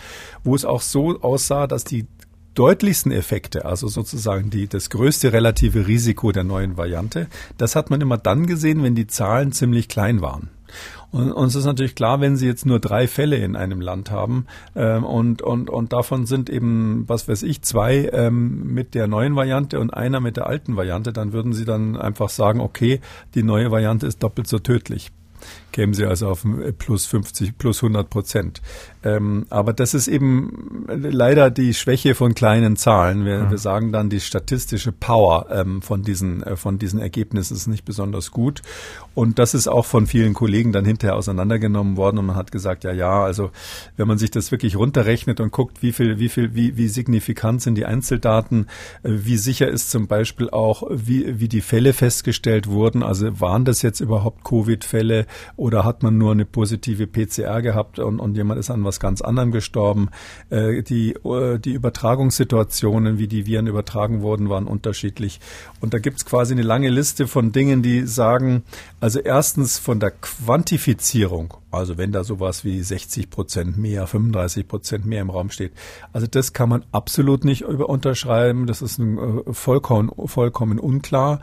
[0.44, 2.08] wo es auch so aussah, dass die
[2.56, 8.02] deutlichsten Effekte, also sozusagen die, das größte relative Risiko der neuen Variante, das hat man
[8.02, 10.50] immer dann gesehen, wenn die Zahlen ziemlich klein waren.
[11.12, 14.46] Und uns ist natürlich klar, wenn Sie jetzt nur drei Fälle in einem Land haben
[14.76, 19.36] ähm, und, und, und davon sind eben, was weiß ich, zwei ähm, mit der neuen
[19.36, 23.02] Variante und einer mit der alten Variante, dann würden Sie dann einfach sagen, okay,
[23.36, 25.12] die neue Variante ist doppelt so tödlich
[25.72, 26.46] kämen sie also auf
[26.78, 28.62] plus 50, plus 100 Prozent.
[29.04, 33.26] Ähm, aber das ist eben leider die Schwäche von kleinen Zahlen.
[33.26, 33.52] Wir, mhm.
[33.52, 37.86] wir sagen dann, die statistische Power ähm, von, diesen, äh, von diesen Ergebnissen ist nicht
[37.86, 38.62] besonders gut.
[39.16, 42.84] Und das ist auch von vielen Kollegen dann hinterher auseinandergenommen worden und man hat gesagt,
[42.84, 43.52] ja, ja, also
[43.98, 47.62] wenn man sich das wirklich runterrechnet und guckt, wie viel, wie viel, wie, wie signifikant
[47.62, 48.68] sind die Einzeldaten,
[49.04, 53.04] äh, wie sicher ist zum Beispiel auch, wie, wie die Fälle festgestellt wurden.
[53.04, 58.20] Also waren das jetzt überhaupt Covid-Fälle oder hat man nur eine positive PCR gehabt und,
[58.20, 60.10] und jemand ist an was ganz anderem gestorben?
[60.50, 65.40] Äh, die, äh, die Übertragungssituationen, wie die Viren übertragen wurden, waren unterschiedlich.
[65.80, 68.64] Und da gibt's quasi eine lange Liste von Dingen, die sagen,
[69.00, 75.06] also erstens von der Quantifizierung, also wenn da sowas wie 60 Prozent mehr, 35 Prozent
[75.06, 75.72] mehr im Raum steht,
[76.14, 78.68] also das kann man absolut nicht unterschreiben.
[78.68, 81.42] Das ist ein, äh, vollkommen, vollkommen unklar.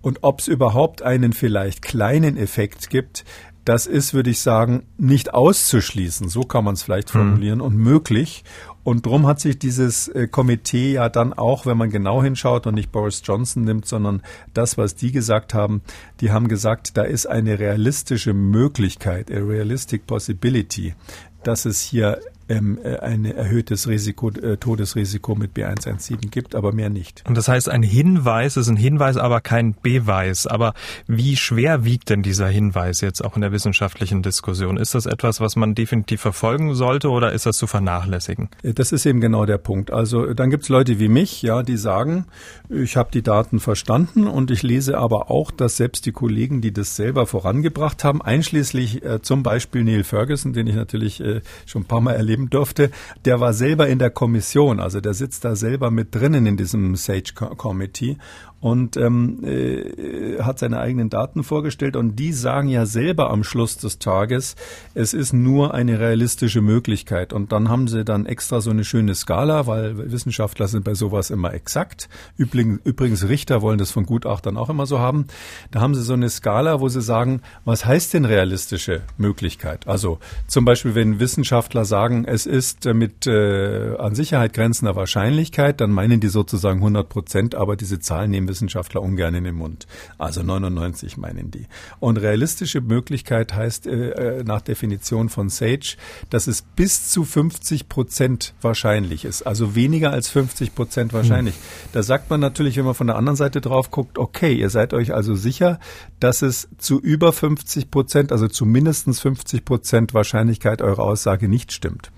[0.00, 3.24] Und ob es überhaupt einen vielleicht kleinen Effekt gibt,
[3.68, 6.30] das ist, würde ich sagen, nicht auszuschließen.
[6.30, 7.20] So kann man es vielleicht hm.
[7.20, 7.64] formulieren mhm.
[7.64, 8.42] und möglich.
[8.82, 12.74] Und drum hat sich dieses äh, Komitee ja dann auch, wenn man genau hinschaut und
[12.74, 14.22] nicht Boris Johnson nimmt, sondern
[14.54, 15.82] das, was die gesagt haben,
[16.20, 20.94] die haben gesagt, da ist eine realistische Möglichkeit, a realistic possibility,
[21.42, 26.90] dass es hier ähm, äh, ein erhöhtes Risiko, äh, Todesrisiko mit B117 gibt, aber mehr
[26.90, 27.22] nicht.
[27.26, 30.46] Und das heißt, ein Hinweis ist ein Hinweis, aber kein Beweis.
[30.46, 30.74] Aber
[31.06, 34.76] wie schwer wiegt denn dieser Hinweis jetzt auch in der wissenschaftlichen Diskussion?
[34.76, 38.48] Ist das etwas, was man definitiv verfolgen sollte oder ist das zu vernachlässigen?
[38.62, 39.90] Äh, das ist eben genau der Punkt.
[39.90, 42.26] Also dann gibt es Leute wie mich, ja, die sagen,
[42.70, 46.72] ich habe die Daten verstanden und ich lese aber auch, dass selbst die Kollegen, die
[46.72, 51.82] das selber vorangebracht haben, einschließlich äh, zum Beispiel Neil Ferguson, den ich natürlich äh, schon
[51.82, 52.90] ein paar Mal erlebt erleben durfte,
[53.24, 56.96] der war selber in der Kommission, also der sitzt da selber mit drinnen in diesem
[56.96, 58.16] Sage Committee
[58.60, 63.76] und ähm, äh, hat seine eigenen Daten vorgestellt und die sagen ja selber am Schluss
[63.76, 64.56] des Tages,
[64.94, 69.14] es ist nur eine realistische Möglichkeit und dann haben sie dann extra so eine schöne
[69.14, 72.08] Skala, weil Wissenschaftler sind bei sowas immer exakt.
[72.36, 75.26] Übrigens, übrigens Richter wollen das von Gutachtern auch immer so haben.
[75.70, 79.86] Da haben sie so eine Skala, wo sie sagen, was heißt denn realistische Möglichkeit?
[79.86, 80.18] Also
[80.48, 86.18] zum Beispiel, wenn Wissenschaftler sagen, es ist mit äh, an Sicherheit grenzender Wahrscheinlichkeit, dann meinen
[86.18, 89.86] die sozusagen 100 Prozent, aber diese Zahlen nehmen Wissenschaftler ungern in den Mund.
[90.18, 91.66] Also 99 meinen die.
[92.00, 95.96] Und realistische Möglichkeit heißt äh, äh, nach Definition von Sage,
[96.30, 99.42] dass es bis zu 50 Prozent wahrscheinlich ist.
[99.42, 101.54] Also weniger als 50 Prozent wahrscheinlich.
[101.54, 101.62] Hm.
[101.92, 104.92] Da sagt man natürlich, wenn man von der anderen Seite drauf guckt, okay, ihr seid
[104.94, 105.78] euch also sicher,
[106.20, 111.72] dass es zu über 50 Prozent, also zu mindestens 50 Prozent Wahrscheinlichkeit eurer Aussage nicht
[111.72, 112.10] stimmt.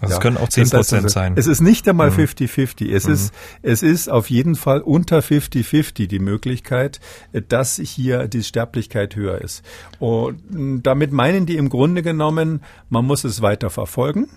[0.00, 0.18] Also ja.
[0.18, 1.34] es können auch 10 Prozent also, sein.
[1.36, 2.84] Es ist nicht einmal 50-50.
[2.84, 2.94] Mhm.
[2.94, 3.12] Es mhm.
[3.14, 7.00] ist, es ist auf jeden Fall unter 50-50 die Möglichkeit,
[7.48, 9.64] dass hier die Sterblichkeit höher ist.
[9.98, 10.42] Und
[10.82, 14.28] damit meinen die im Grunde genommen, man muss es weiter verfolgen.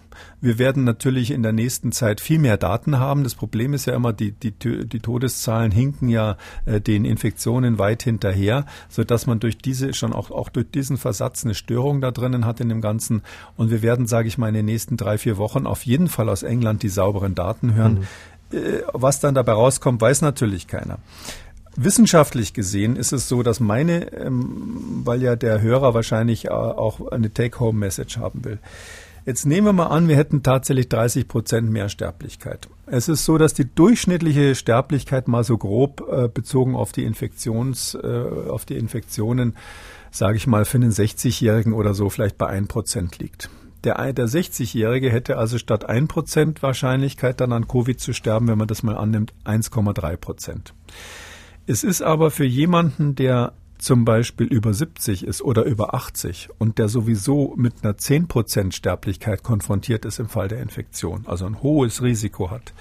[0.41, 3.23] Wir werden natürlich in der nächsten Zeit viel mehr Daten haben.
[3.23, 8.03] Das Problem ist ja immer, die, die, die Todeszahlen hinken ja äh, den Infektionen weit
[8.03, 12.11] hinterher, so dass man durch diese schon auch, auch durch diesen Versatz eine Störung da
[12.11, 13.21] drinnen hat in dem Ganzen.
[13.57, 16.29] Und wir werden, sage ich mal, in den nächsten drei, vier Wochen auf jeden Fall
[16.29, 18.05] aus England die sauberen Daten hören.
[18.51, 18.57] Mhm.
[18.57, 20.99] Äh, was dann dabei rauskommt, weiß natürlich keiner.
[21.75, 27.11] Wissenschaftlich gesehen ist es so, dass meine, ähm, weil ja der Hörer wahrscheinlich äh, auch
[27.11, 28.59] eine Take-Home-Message haben will.
[29.29, 32.67] Jetzt nehmen wir mal an, wir hätten tatsächlich 30 Prozent mehr Sterblichkeit.
[32.87, 37.93] Es ist so, dass die durchschnittliche Sterblichkeit mal so grob äh, bezogen auf die Infektions,
[37.93, 38.07] äh,
[38.49, 39.55] auf die Infektionen,
[40.09, 43.51] sage ich mal, für einen 60-Jährigen oder so vielleicht bei 1 Prozent liegt.
[43.83, 48.57] Der, der 60-Jährige hätte also statt 1 Prozent Wahrscheinlichkeit dann an Covid zu sterben, wenn
[48.57, 50.73] man das mal annimmt, 1,3 Prozent.
[51.67, 56.77] Es ist aber für jemanden, der zum Beispiel über 70 ist oder über 80 und
[56.77, 62.01] der sowieso mit einer 10% Sterblichkeit konfrontiert ist im Fall der Infektion, also ein hohes
[62.01, 62.73] Risiko hat,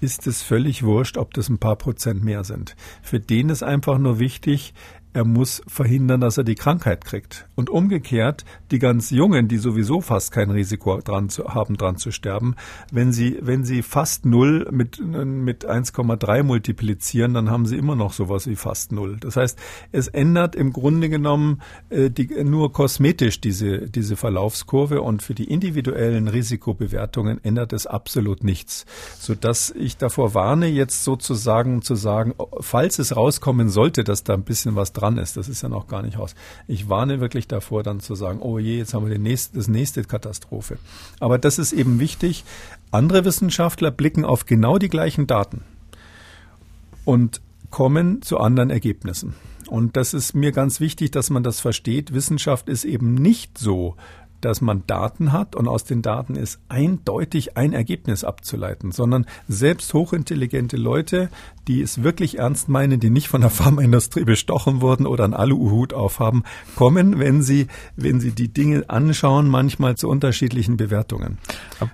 [0.00, 2.76] ist es völlig wurscht, ob das ein paar Prozent mehr sind.
[3.02, 4.74] Für den ist einfach nur wichtig,
[5.12, 7.47] er muss verhindern, dass er die Krankheit kriegt.
[7.58, 12.12] Und umgekehrt, die ganz Jungen, die sowieso fast kein Risiko dran zu, haben, dran zu
[12.12, 12.54] sterben,
[12.92, 18.12] wenn sie, wenn sie fast null mit, mit 1,3 multiplizieren, dann haben sie immer noch
[18.12, 19.16] sowas wie fast null.
[19.18, 19.58] Das heißt,
[19.90, 25.50] es ändert im Grunde genommen äh, die, nur kosmetisch diese, diese Verlaufskurve und für die
[25.50, 28.86] individuellen Risikobewertungen ändert es absolut nichts.
[29.18, 34.44] Sodass ich davor warne, jetzt sozusagen zu sagen, falls es rauskommen sollte, dass da ein
[34.44, 35.36] bisschen was dran ist.
[35.36, 36.36] Das ist ja noch gar nicht raus.
[36.68, 39.68] Ich warne wirklich davor, dann zu sagen, oh je, jetzt haben wir die nächste, das
[39.68, 40.78] nächste Katastrophe.
[41.20, 42.44] Aber das ist eben wichtig.
[42.90, 45.62] Andere Wissenschaftler blicken auf genau die gleichen Daten
[47.04, 49.34] und kommen zu anderen Ergebnissen.
[49.68, 52.14] Und das ist mir ganz wichtig, dass man das versteht.
[52.14, 53.96] Wissenschaft ist eben nicht so,
[54.40, 59.92] dass man Daten hat und aus den Daten ist eindeutig ein Ergebnis abzuleiten, sondern selbst
[59.94, 61.28] hochintelligente Leute,
[61.68, 65.92] die es wirklich ernst meinen, die nicht von der Pharmaindustrie bestochen wurden oder einen Aluhut
[65.92, 66.42] aufhaben,
[66.74, 71.38] kommen, wenn sie, wenn sie die Dinge anschauen, manchmal zu unterschiedlichen Bewertungen.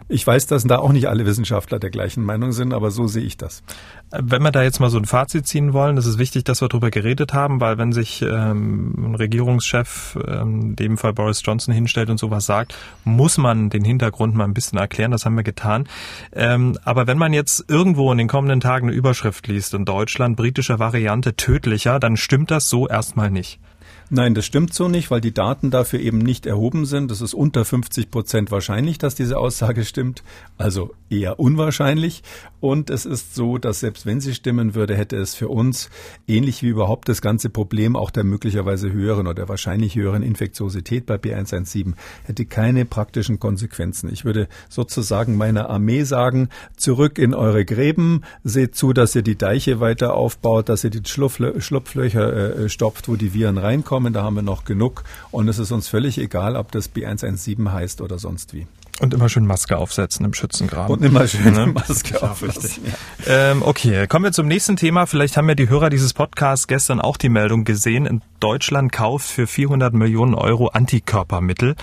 [0.09, 3.25] Ich weiß, dass da auch nicht alle Wissenschaftler der gleichen Meinung sind, aber so sehe
[3.25, 3.63] ich das.
[4.11, 6.69] Wenn wir da jetzt mal so ein Fazit ziehen wollen, ist es wichtig, dass wir
[6.69, 11.75] darüber geredet haben, weil wenn sich ähm, ein Regierungschef, ähm, in dem Fall Boris Johnson,
[11.75, 15.11] hinstellt und sowas sagt, muss man den Hintergrund mal ein bisschen erklären.
[15.11, 15.89] Das haben wir getan.
[16.33, 20.37] Ähm, aber wenn man jetzt irgendwo in den kommenden Tagen eine Überschrift liest, in Deutschland
[20.37, 23.61] britische Variante tödlicher, dann stimmt das so erstmal nicht.
[24.11, 27.11] Nein, das stimmt so nicht, weil die Daten dafür eben nicht erhoben sind.
[27.11, 30.23] Das ist unter 50 Prozent wahrscheinlich, dass diese Aussage stimmt.
[30.59, 32.23] Also eher unwahrscheinlich.
[32.61, 35.91] Und es ist so, dass selbst wenn sie stimmen würde, hätte es für uns
[36.27, 41.17] ähnlich wie überhaupt das ganze Problem auch der möglicherweise höheren oder wahrscheinlich höheren Infektiosität bei
[41.17, 44.11] B117 hätte keine praktischen Konsequenzen.
[44.11, 49.37] Ich würde sozusagen meiner Armee sagen, zurück in eure Gräben, seht zu, dass ihr die
[49.37, 53.94] Deiche weiter aufbaut, dass ihr die Schlupflöcher äh, stopft, wo die Viren reinkommen.
[54.01, 55.05] Da haben wir noch genug.
[55.31, 58.67] Und es ist uns völlig egal, ob das B117 heißt oder sonst wie.
[59.01, 60.95] Und immer schön Maske aufsetzen im Schützengraben.
[60.95, 61.67] Und immer schön ne?
[61.75, 62.85] Maske aufsetzen.
[63.27, 63.51] Ja.
[63.51, 65.07] Ähm, okay, kommen wir zum nächsten Thema.
[65.07, 68.07] Vielleicht haben ja die Hörer dieses Podcasts gestern auch die Meldung gesehen.
[68.07, 71.75] In Deutschland kauft für 400 Millionen Euro Antikörpermittel.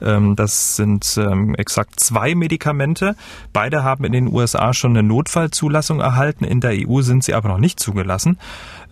[0.00, 3.14] Ähm, das sind ähm, exakt zwei Medikamente.
[3.52, 6.44] Beide haben in den USA schon eine Notfallzulassung erhalten.
[6.44, 8.38] In der EU sind sie aber noch nicht zugelassen.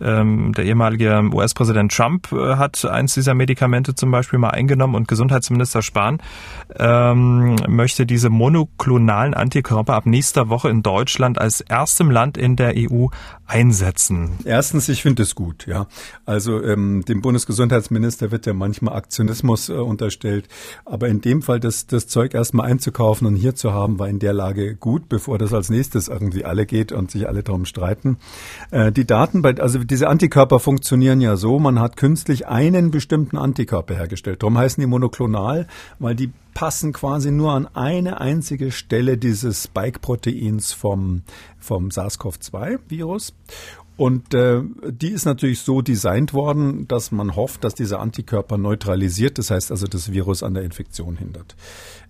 [0.03, 5.07] Ähm, der ehemalige US-Präsident Trump äh, hat eins dieser Medikamente zum Beispiel mal eingenommen und
[5.07, 6.19] Gesundheitsminister Spahn
[6.77, 12.73] ähm, möchte diese monoklonalen Antikörper ab nächster Woche in Deutschland als erstem Land in der
[12.75, 13.07] EU
[13.53, 14.39] einsetzen?
[14.45, 15.85] Erstens, ich finde es gut, ja.
[16.25, 20.47] Also ähm, dem Bundesgesundheitsminister wird ja manchmal Aktionismus äh, unterstellt,
[20.85, 24.17] aber in dem Fall das, das Zeug erstmal einzukaufen und hier zu haben, war in
[24.17, 28.17] der Lage gut, bevor das als nächstes irgendwie alle geht und sich alle darum streiten.
[28.71, 33.37] Äh, die Daten bei, also diese Antikörper funktionieren ja so, man hat künstlich einen bestimmten
[33.37, 34.41] Antikörper hergestellt.
[34.41, 35.67] Darum heißen die monoklonal,
[35.99, 41.23] weil die passen quasi nur an eine einzige Stelle dieses Spike-Proteins vom,
[41.59, 43.33] vom SARS-CoV-2-Virus.
[43.95, 49.37] Und äh, die ist natürlich so designt worden, dass man hofft, dass dieser Antikörper neutralisiert,
[49.37, 51.55] das heißt also das Virus an der Infektion hindert.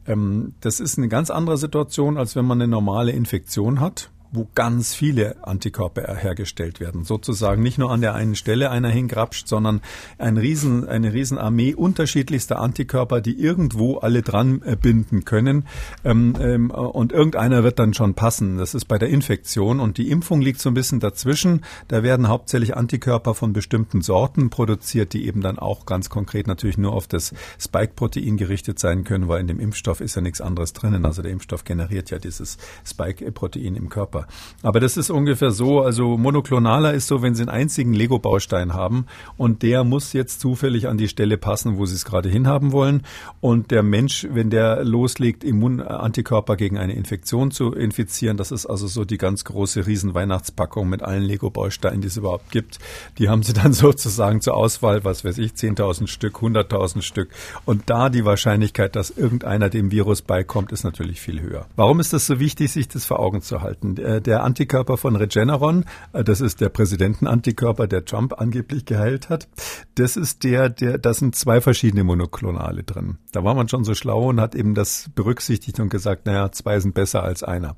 [0.07, 4.47] Ähm, das ist eine ganz andere Situation, als wenn man eine normale Infektion hat wo
[4.55, 7.03] ganz viele Antikörper hergestellt werden.
[7.03, 9.81] Sozusagen nicht nur an der einen Stelle einer hingrapscht, sondern
[10.17, 15.65] ein Riesen, eine Riesenarmee unterschiedlichster Antikörper, die irgendwo alle dran äh, binden können.
[16.03, 18.57] Ähm, ähm, und irgendeiner wird dann schon passen.
[18.57, 19.79] Das ist bei der Infektion.
[19.79, 21.61] Und die Impfung liegt so ein bisschen dazwischen.
[21.87, 26.79] Da werden hauptsächlich Antikörper von bestimmten Sorten produziert, die eben dann auch ganz konkret natürlich
[26.79, 30.73] nur auf das Spike-Protein gerichtet sein können, weil in dem Impfstoff ist ja nichts anderes
[30.73, 31.05] drinnen.
[31.05, 34.22] Also der Impfstoff generiert ja dieses Spike-Protein im Körper.
[34.61, 39.05] Aber das ist ungefähr so, also monoklonaler ist so, wenn Sie einen einzigen Lego-Baustein haben
[39.37, 43.03] und der muss jetzt zufällig an die Stelle passen, wo Sie es gerade hinhaben wollen.
[43.41, 48.87] Und der Mensch, wenn der loslegt, Immunantikörper gegen eine Infektion zu infizieren, das ist also
[48.87, 52.79] so die ganz große Riesenweihnachtspackung mit allen Lego-Bausteinen, die es überhaupt gibt.
[53.17, 57.29] Die haben Sie dann sozusagen zur Auswahl, was weiß ich, 10.000 Stück, 100.000 Stück.
[57.65, 61.67] Und da die Wahrscheinlichkeit, dass irgendeiner dem Virus beikommt, ist natürlich viel höher.
[61.75, 63.95] Warum ist das so wichtig, sich das vor Augen zu halten?
[64.13, 69.47] Äh, der Antikörper von Regeneron, äh, das ist der Präsidentenantikörper, der Trump angeblich geheilt hat.
[69.95, 73.17] Das ist der, der, das sind zwei verschiedene Monoklonale drin.
[73.31, 76.79] Da war man schon so schlau und hat eben das berücksichtigt und gesagt, naja, zwei
[76.79, 77.75] sind besser als einer.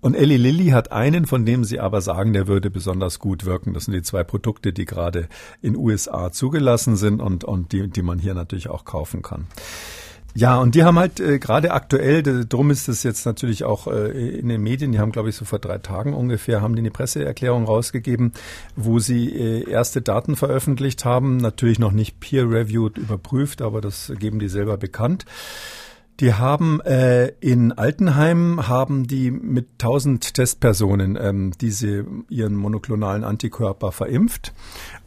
[0.00, 3.74] Und Eli Lilly hat einen, von dem sie aber sagen, der würde besonders gut wirken.
[3.74, 5.28] Das sind die zwei Produkte, die gerade
[5.62, 9.46] in USA zugelassen sind und, und die, die man hier natürlich auch kaufen kann.
[10.36, 14.38] Ja, und die haben halt äh, gerade aktuell, darum ist es jetzt natürlich auch äh,
[14.38, 16.90] in den Medien, die haben, glaube ich, so vor drei Tagen ungefähr, haben die eine
[16.90, 18.32] Presseerklärung rausgegeben,
[18.74, 24.40] wo sie äh, erste Daten veröffentlicht haben, natürlich noch nicht peer-reviewed überprüft, aber das geben
[24.40, 25.24] die selber bekannt.
[26.20, 33.90] Die haben äh, in Altenheim haben die mit 1000 Testpersonen ähm, diese ihren monoklonalen Antikörper
[33.90, 34.54] verimpft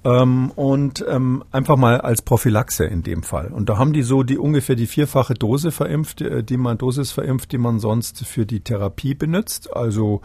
[0.04, 3.48] ähm, und ähm, einfach mal als Prophylaxe in dem Fall.
[3.48, 7.12] Und da haben die so die ungefähr die vierfache Dose verimpft, äh, die man Dosis
[7.12, 9.74] verimpft, die man sonst für die Therapie benutzt.
[9.74, 10.22] Also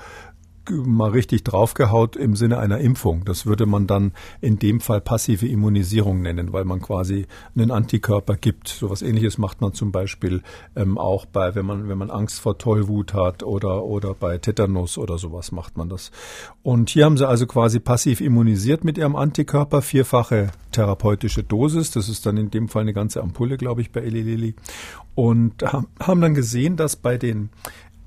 [0.70, 3.24] mal richtig draufgehaut im Sinne einer Impfung.
[3.24, 8.36] Das würde man dann in dem Fall passive Immunisierung nennen, weil man quasi einen Antikörper
[8.36, 8.68] gibt.
[8.68, 10.42] So was ähnliches macht man zum Beispiel
[10.76, 14.98] ähm, auch bei, wenn man, wenn man Angst vor Tollwut hat oder, oder bei Tetanus
[14.98, 16.10] oder sowas macht man das.
[16.62, 21.90] Und hier haben sie also quasi passiv immunisiert mit ihrem Antikörper, vierfache therapeutische Dosis.
[21.90, 24.54] Das ist dann in dem Fall eine ganze Ampulle, glaube ich, bei Eli Lilly.
[25.14, 27.50] Und haben dann gesehen, dass bei den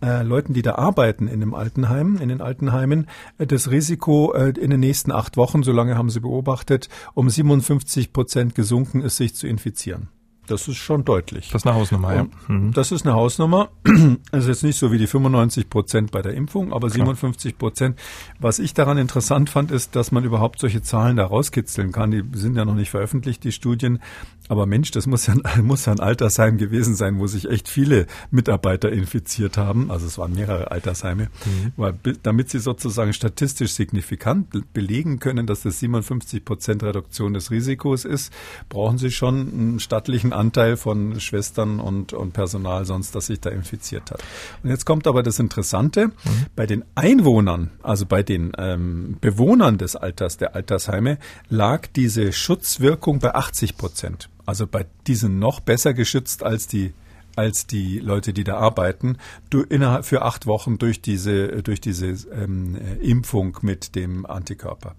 [0.06, 4.50] äh, Leuten, die da arbeiten in dem Altenheim, in den Altenheimen, äh, das Risiko äh,
[4.50, 9.18] in den nächsten acht Wochen, so lange haben sie beobachtet, um 57 Prozent gesunken ist,
[9.18, 10.10] sich zu infizieren.
[10.48, 11.50] Das ist schon deutlich.
[11.52, 12.28] Das ist eine Hausnummer, ja.
[12.48, 12.72] Mhm.
[12.74, 13.70] Das ist eine Hausnummer.
[14.32, 17.98] Das ist jetzt nicht so wie die 95 Prozent bei der Impfung, aber 57 Prozent.
[18.40, 22.12] Was ich daran interessant fand, ist, dass man überhaupt solche Zahlen da rauskitzeln kann.
[22.12, 24.00] Die sind ja noch nicht veröffentlicht, die Studien.
[24.48, 28.08] Aber Mensch, das muss ja, muss ja ein Altersheim gewesen sein, wo sich echt viele
[28.32, 29.90] Mitarbeiter infiziert haben.
[29.90, 31.30] Also es waren mehrere Altersheime.
[31.46, 31.72] Mhm.
[31.78, 38.06] Weil, damit sie sozusagen statistisch signifikant belegen können, dass das 57 Prozent Reduktion des Risikos
[38.06, 38.34] ist,
[38.70, 43.50] brauchen sie schon einen stattlichen Anteil von Schwestern und, und Personal sonst, das sich da
[43.50, 44.24] infiziert hat.
[44.64, 46.08] Und jetzt kommt aber das Interessante.
[46.08, 46.12] Mhm.
[46.56, 51.18] Bei den Einwohnern, also bei den ähm, Bewohnern des Alters, der Altersheime,
[51.50, 54.30] lag diese Schutzwirkung bei 80 Prozent.
[54.46, 56.94] Also bei diesen noch besser geschützt als die
[57.36, 59.18] als die Leute, die da arbeiten,
[59.50, 64.96] du innerhalb für acht Wochen durch diese durch diese ähm, Impfung mit dem Antikörper.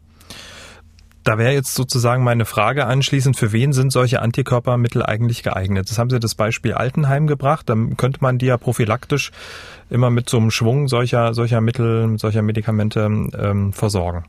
[1.27, 5.91] Da wäre jetzt sozusagen meine Frage anschließend, für wen sind solche Antikörpermittel eigentlich geeignet?
[5.91, 7.69] Das haben Sie das Beispiel Altenheim gebracht.
[7.69, 9.33] Dann könnte man die ja prophylaktisch
[9.91, 14.23] immer mit so einem Schwung solcher, solcher Mittel, solcher Medikamente ähm, versorgen.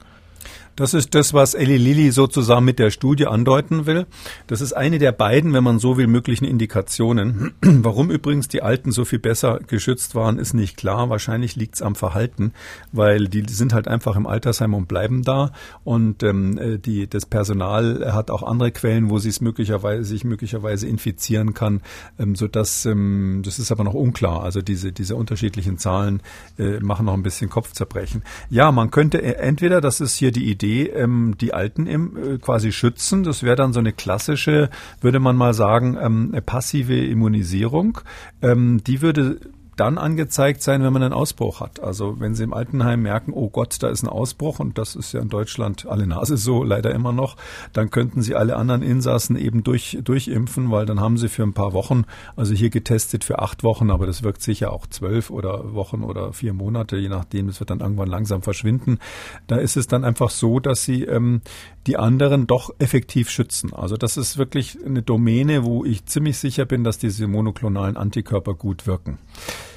[0.78, 4.06] Das ist das, was Eli Lilly sozusagen mit der Studie andeuten will.
[4.46, 7.56] Das ist eine der beiden, wenn man so will, möglichen Indikationen.
[7.62, 11.10] Warum übrigens die Alten so viel besser geschützt waren, ist nicht klar.
[11.10, 12.54] Wahrscheinlich liegt es am Verhalten,
[12.92, 15.52] weil die sind halt einfach im Altersheim und bleiben da.
[15.84, 20.26] Und ähm, äh, die, das Personal hat auch andere Quellen, wo sie es möglicherweise sich
[20.26, 21.82] möglicherweise infizieren kann,
[22.20, 24.44] ähm, sodass ähm, das ist aber noch unklar.
[24.44, 26.22] Also diese diese unterschiedlichen Zahlen
[26.60, 28.22] äh, machen noch ein bisschen Kopfzerbrechen.
[28.52, 32.18] Ja, man könnte äh, entweder, das ist hier die Idee Idee, ähm, die Alten im,
[32.18, 33.24] äh, quasi schützen.
[33.24, 34.70] Das wäre dann so eine klassische,
[35.02, 38.00] würde man mal sagen, ähm, passive Immunisierung.
[38.42, 39.40] Ähm, die würde
[39.78, 41.80] dann angezeigt sein, wenn man einen Ausbruch hat.
[41.82, 45.14] Also wenn Sie im Altenheim merken, oh Gott, da ist ein Ausbruch und das ist
[45.14, 47.38] ja in Deutschland alle Nase so, leider immer noch,
[47.74, 51.54] dann könnten Sie alle anderen Insassen eben durch, durchimpfen, weil dann haben Sie für ein
[51.54, 52.06] paar Wochen,
[52.36, 56.34] also hier getestet für acht Wochen, aber das wirkt sicher auch zwölf oder Wochen oder
[56.34, 59.00] vier Monate, je nachdem, das wird dann irgendwann langsam verschwinden.
[59.46, 61.42] Da ist es dann einfach so, dass Sie ähm,
[61.88, 63.74] die anderen doch effektiv schützen.
[63.74, 68.54] Also das ist wirklich eine Domäne, wo ich ziemlich sicher bin, dass diese monoklonalen Antikörper
[68.54, 69.18] gut wirken.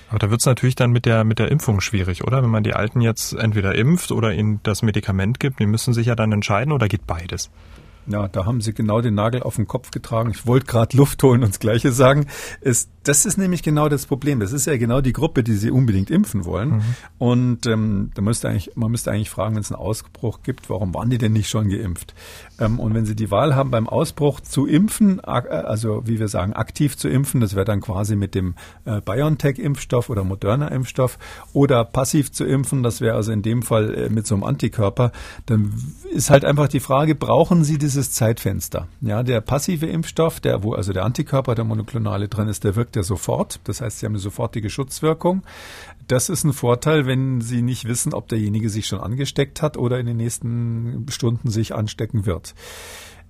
[0.08, 2.42] Aber da wird es natürlich dann mit der, mit der Impfung schwierig, oder?
[2.42, 6.08] Wenn man die Alten jetzt entweder impft oder ihnen das Medikament gibt, die müssen sich
[6.08, 7.48] ja dann entscheiden oder geht beides?
[8.06, 10.30] Ja, da haben Sie genau den Nagel auf den Kopf getragen.
[10.30, 12.26] Ich wollte gerade Luft holen und das Gleiche sagen.
[12.60, 14.40] Es, das ist nämlich genau das Problem.
[14.40, 16.70] Das ist ja genau die Gruppe, die Sie unbedingt impfen wollen.
[16.70, 16.82] Mhm.
[17.18, 20.94] Und ähm, da müsste eigentlich, man müsste eigentlich fragen, wenn es einen Ausbruch gibt, warum
[20.94, 22.14] waren die denn nicht schon geimpft?
[22.58, 26.28] Ähm, und wenn Sie die Wahl haben, beim Ausbruch zu impfen, äh, also wie wir
[26.28, 28.54] sagen, aktiv zu impfen, das wäre dann quasi mit dem
[28.86, 31.18] äh, BioNTech-Impfstoff oder Moderna-Impfstoff,
[31.52, 35.12] oder passiv zu impfen, das wäre also in dem Fall äh, mit so einem Antikörper,
[35.46, 35.72] dann
[36.12, 38.86] ist halt einfach die Frage, brauchen Sie diese dieses Zeitfenster.
[39.00, 42.89] Ja, der passive Impfstoff, der, wo also der Antikörper, der monoklonale drin ist, der wirkt
[42.96, 43.60] ja sofort.
[43.64, 45.42] Das heißt, sie haben eine sofortige Schutzwirkung.
[46.08, 50.00] Das ist ein Vorteil, wenn Sie nicht wissen, ob derjenige sich schon angesteckt hat oder
[50.00, 52.54] in den nächsten Stunden sich anstecken wird.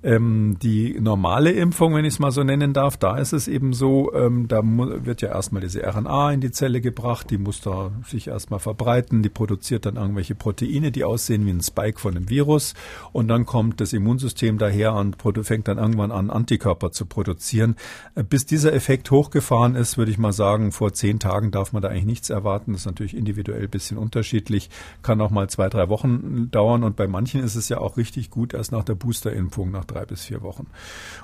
[0.03, 3.75] Ähm, die normale Impfung, wenn ich es mal so nennen darf, da ist es eben
[3.75, 7.91] so, ähm, da wird ja erstmal diese RNA in die Zelle gebracht, die muss da
[8.07, 12.31] sich erstmal verbreiten, die produziert dann irgendwelche Proteine, die aussehen wie ein Spike von einem
[12.31, 12.73] Virus
[13.13, 17.77] und dann kommt das Immunsystem daher und fängt dann irgendwann an, Antikörper zu produzieren.
[18.15, 21.83] Äh, bis dieser Effekt hochgefahren ist, würde ich mal sagen, vor zehn Tagen darf man
[21.83, 22.73] da eigentlich nichts erwarten.
[22.73, 24.71] Das ist natürlich individuell bisschen unterschiedlich,
[25.03, 28.31] kann auch mal zwei, drei Wochen dauern und bei manchen ist es ja auch richtig
[28.31, 30.67] gut erst nach der Boosterimpfung, nach drei bis vier Wochen.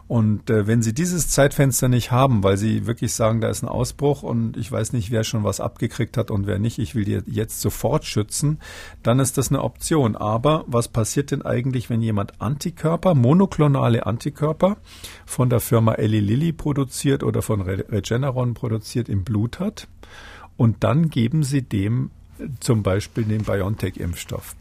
[0.08, 3.68] Und äh, wenn Sie dieses Zeitfenster nicht haben, weil Sie wirklich sagen, da ist ein
[3.68, 7.04] Ausbruch und ich weiß nicht, wer schon was abgekriegt hat und wer nicht, ich will
[7.04, 8.58] die jetzt sofort schützen,
[9.02, 10.16] dann ist das eine Option.
[10.16, 14.76] Aber was passiert denn eigentlich, wenn jemand Antikörper, monoklonale Antikörper
[15.24, 19.88] von der Firma Eli Lilly produziert oder von Regeneron produziert im Blut hat?
[20.56, 22.10] Und dann geben Sie dem
[22.60, 24.56] zum Beispiel den BioNTech-Impfstoff.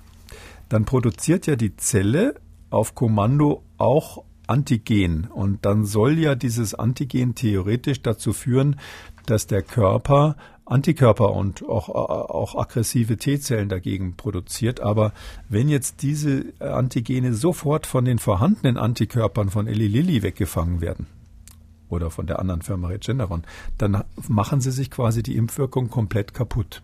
[0.69, 2.35] Dann produziert ja die Zelle
[2.69, 5.25] auf Kommando auch Antigen.
[5.25, 8.79] Und dann soll ja dieses Antigen theoretisch dazu führen,
[9.25, 10.35] dass der Körper
[10.67, 14.79] Antikörper und auch, auch aggressive T-Zellen dagegen produziert.
[14.79, 15.13] Aber
[15.47, 21.05] wenn jetzt diese Antigene sofort von den vorhandenen Antikörpern von Eli Lilly weggefangen werden,
[21.87, 23.43] oder von der anderen Firma Regeneron,
[23.77, 26.81] dann machen sie sich quasi die Impfwirkung komplett kaputt.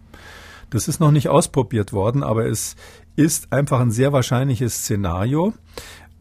[0.70, 2.76] Das ist noch nicht ausprobiert worden, aber es
[3.16, 5.54] ist einfach ein sehr wahrscheinliches Szenario.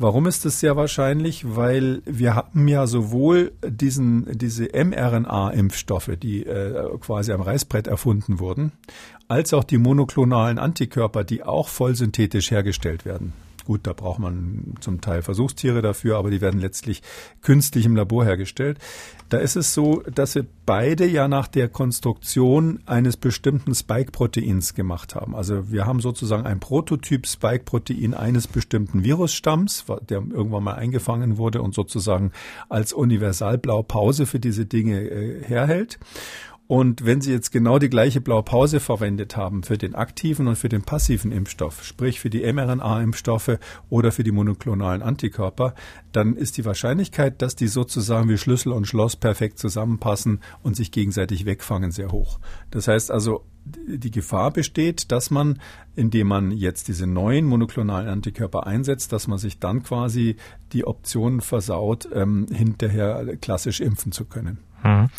[0.03, 1.55] Warum ist das sehr wahrscheinlich?
[1.57, 8.73] Weil wir haben ja sowohl diesen, diese mRNA-Impfstoffe, die äh, quasi am Reißbrett erfunden wurden,
[9.29, 13.35] als auch die monoklonalen Antikörper, die auch vollsynthetisch hergestellt werden.
[13.71, 17.03] Gut, da braucht man zum Teil Versuchstiere dafür, aber die werden letztlich
[17.41, 18.81] künstlich im Labor hergestellt.
[19.29, 25.15] Da ist es so, dass wir beide ja nach der Konstruktion eines bestimmten Spike-Proteins gemacht
[25.15, 25.37] haben.
[25.37, 31.63] Also wir haben sozusagen ein Prototyp Spike-Protein eines bestimmten Virusstamms, der irgendwann mal eingefangen wurde
[31.63, 32.33] und sozusagen
[32.69, 36.01] als Universalblaupause für diese Dinge äh, herhält.
[36.71, 40.69] Und wenn Sie jetzt genau die gleiche Blaupause verwendet haben für den aktiven und für
[40.69, 43.59] den passiven Impfstoff, sprich für die mRNA-Impfstoffe
[43.89, 45.75] oder für die monoklonalen Antikörper,
[46.13, 50.93] dann ist die Wahrscheinlichkeit, dass die sozusagen wie Schlüssel und Schloss perfekt zusammenpassen und sich
[50.93, 52.39] gegenseitig wegfangen, sehr hoch.
[52.71, 53.45] Das heißt also,
[53.87, 55.61] die Gefahr besteht, dass man,
[55.97, 60.37] indem man jetzt diese neuen monoklonalen Antikörper einsetzt, dass man sich dann quasi
[60.73, 64.59] die Option versaut, ähm, hinterher klassisch impfen zu können.
[64.83, 65.11] Hm.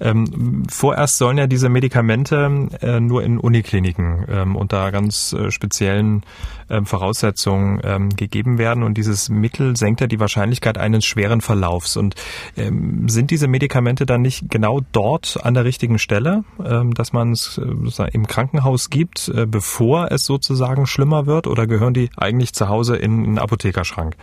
[0.00, 6.24] Ähm, vorerst sollen ja diese Medikamente äh, nur in Unikliniken ähm, unter ganz äh, speziellen
[6.70, 11.96] ähm, Voraussetzungen ähm, gegeben werden und dieses Mittel senkt ja die Wahrscheinlichkeit eines schweren Verlaufs.
[11.96, 12.14] Und
[12.56, 17.32] ähm, sind diese Medikamente dann nicht genau dort an der richtigen Stelle, ähm, dass man
[17.32, 22.52] es äh, im Krankenhaus gibt, äh, bevor es sozusagen schlimmer wird, oder gehören die eigentlich
[22.52, 24.16] zu Hause in einen Apothekerschrank?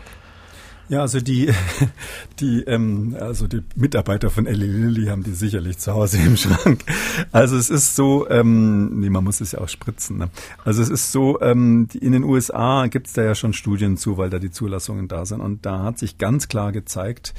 [0.91, 1.49] Ja, also die,
[2.41, 6.83] die, ähm, also die Mitarbeiter von Eli Lilly haben die sicherlich zu Hause im Schrank.
[7.31, 10.17] Also es ist so, ähm, nee, man muss es ja auch spritzen.
[10.17, 10.29] Ne?
[10.65, 14.17] Also es ist so, ähm, in den USA gibt es da ja schon Studien zu,
[14.17, 15.39] weil da die Zulassungen da sind.
[15.39, 17.33] Und da hat sich ganz klar gezeigt,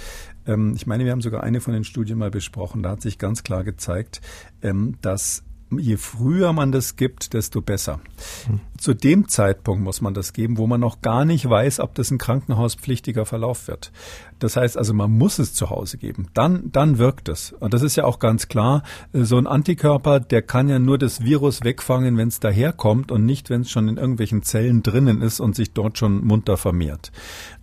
[0.46, 3.18] ähm, ich meine, wir haben sogar eine von den Studien mal besprochen, da hat sich
[3.18, 4.22] ganz klar gezeigt,
[4.62, 5.44] ähm, dass
[5.78, 8.00] je früher man das gibt, desto besser.
[8.46, 8.60] Hm.
[8.78, 12.10] Zu dem Zeitpunkt muss man das geben, wo man noch gar nicht weiß, ob das
[12.10, 13.92] ein krankenhauspflichtiger Verlauf wird.
[14.42, 16.26] Das heißt also, man muss es zu Hause geben.
[16.34, 17.52] Dann, dann wirkt es.
[17.52, 18.82] Und das ist ja auch ganz klar.
[19.12, 23.50] So ein Antikörper, der kann ja nur das Virus wegfangen, wenn es daherkommt und nicht,
[23.50, 27.12] wenn es schon in irgendwelchen Zellen drinnen ist und sich dort schon munter vermehrt.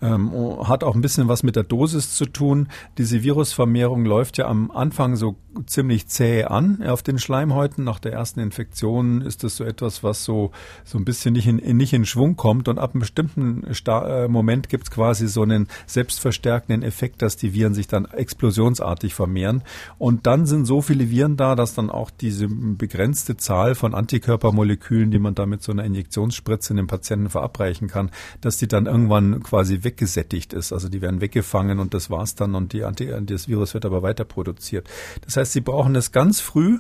[0.02, 0.32] Ähm,
[0.64, 2.70] hat auch ein bisschen was mit der Dosis zu tun.
[2.98, 5.36] Diese Virusvermehrung läuft ja am Anfang so
[5.66, 7.84] ziemlich zäh an auf den Schleimhäuten.
[7.84, 10.52] Nach der ersten Infektion ist das so etwas, was so,
[10.84, 14.28] so ein bisschen nicht in, nicht in Schwung kommt und ab einem bestimmten Sta äh,
[14.28, 19.64] Moment gibt es quasi so einen selbstverstärkenden Effekt, dass die Viren sich dann explosionsartig vermehren.
[19.98, 25.12] Und dann sind so viele Viren da, dass dann auch diese begrenzte Zahl von Antikörpermolekülen,
[25.12, 28.86] die man da mit so einer Injektionsspritze in den Patienten verabreichen kann, dass die dann
[28.86, 30.74] irgendwann quasi weggesättigt ist.
[30.74, 34.02] Also die werden weggefangen und das war's dann und die Anti das Virus wird aber
[34.02, 34.88] weiter produziert.
[35.26, 36.80] Das heißt, sie brauchen es ganz früh,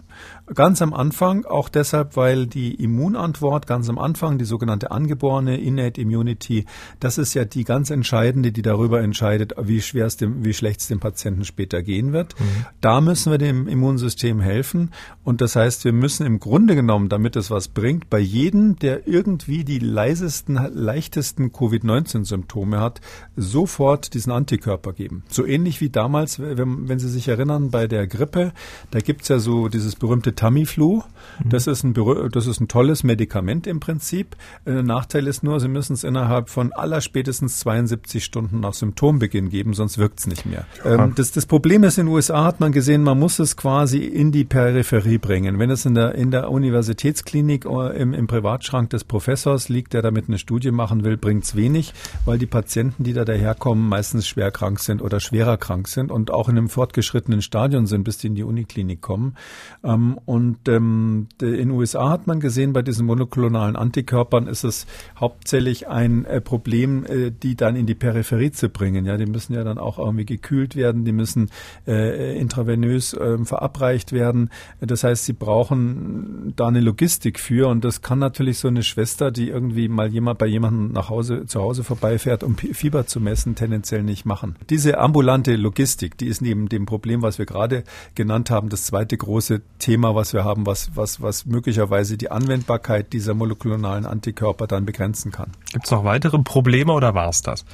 [0.54, 1.09] ganz am Anfang,
[1.46, 6.66] auch deshalb, weil die Immunantwort ganz am Anfang, die sogenannte angeborene Innate Immunity,
[7.00, 10.82] das ist ja die ganz entscheidende, die darüber entscheidet, wie schwer es dem, wie schlecht
[10.82, 12.40] es dem Patienten später gehen wird.
[12.40, 12.66] Mhm.
[12.82, 14.92] Da müssen wir dem Immunsystem helfen.
[15.24, 19.08] Und das heißt, wir müssen im Grunde genommen, damit es was bringt, bei jedem, der
[19.08, 23.02] irgendwie die leisesten, leichtesten Covid-19-Symptome hat,
[23.36, 25.24] sofort diesen Antikörper geben.
[25.30, 28.54] So ähnlich wie damals, wenn, wenn Sie sich erinnern, bei der Grippe,
[28.92, 30.99] da gibt's ja so dieses berühmte Tamiflu.
[31.44, 31.50] Mhm.
[31.50, 31.94] Das ist ein,
[32.32, 34.36] das ist ein tolles Medikament im Prinzip.
[34.66, 39.74] Der Nachteil ist nur, Sie müssen es innerhalb von allerspätestens 72 Stunden nach Symptombeginn geben,
[39.74, 40.66] sonst wirkt es nicht mehr.
[40.86, 44.00] Ähm, das, das Problem ist, in den USA hat man gesehen, man muss es quasi
[44.00, 45.60] in die Peripherie bringen.
[45.60, 50.02] Wenn es in der, in der Universitätsklinik oder im, im Privatschrank des Professors liegt, der
[50.02, 51.94] damit eine Studie machen will, bringt es wenig,
[52.26, 56.32] weil die Patienten, die da daherkommen, meistens schwer krank sind oder schwerer krank sind und
[56.32, 59.36] auch in einem fortgeschrittenen Stadion sind, bis die in die Uniklinik kommen.
[59.84, 64.86] Ähm, und ähm, in den USA hat man gesehen, bei diesen monoklonalen Antikörpern ist es
[65.18, 69.06] hauptsächlich ein äh, Problem, äh, die dann in die Peripherie zu bringen.
[69.06, 71.50] Ja, die müssen ja dann auch irgendwie gekühlt werden, die müssen
[71.88, 74.50] äh, intravenös äh, verabreicht werden.
[74.80, 79.32] Das heißt, sie brauchen da eine Logistik für und das kann natürlich so eine Schwester,
[79.32, 83.56] die irgendwie mal jemand bei jemandem nach Hause zu Hause vorbeifährt, um Fieber zu messen,
[83.56, 84.56] tendenziell nicht machen.
[84.70, 87.84] Diese ambulante Logistik, die ist neben dem Problem, was wir gerade
[88.16, 93.12] genannt haben, das zweite große Thema, was wir haben, was was was möglicherweise die Anwendbarkeit
[93.12, 95.52] dieser molekularen Antikörper dann begrenzen kann.
[95.74, 97.66] Gibt es noch weitere Probleme oder war es das?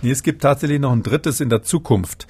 [0.00, 2.26] Nee, es gibt tatsächlich noch ein drittes in der Zukunft.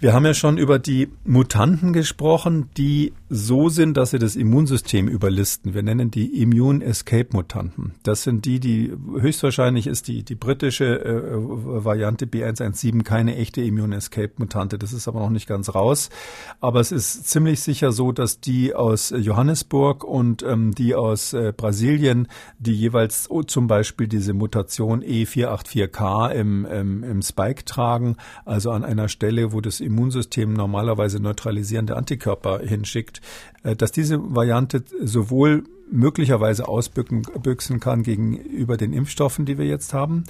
[0.00, 5.08] Wir haben ja schon über die Mutanten gesprochen, die so sind, dass sie das Immunsystem
[5.08, 5.74] überlisten.
[5.74, 7.94] Wir nennen die Immune Escape Mutanten.
[8.04, 13.96] Das sind die, die höchstwahrscheinlich ist die, die britische äh, Variante B117 keine echte Immune
[13.96, 14.78] Escape Mutante.
[14.78, 16.10] Das ist aber noch nicht ganz raus.
[16.60, 21.52] Aber es ist ziemlich sicher so, dass die aus Johannesburg und ähm, die aus äh,
[21.54, 22.28] Brasilien,
[22.60, 28.84] die jeweils oh, zum Beispiel diese Mutation E484K im, im, im Spike tragen, also an
[28.84, 33.20] einer Stelle, wo das Immunsystem normalerweise neutralisierende Antikörper hinschickt,
[33.62, 40.24] äh, dass diese Variante sowohl möglicherweise ausbüchsen kann gegenüber den Impfstoffen, die wir jetzt haben,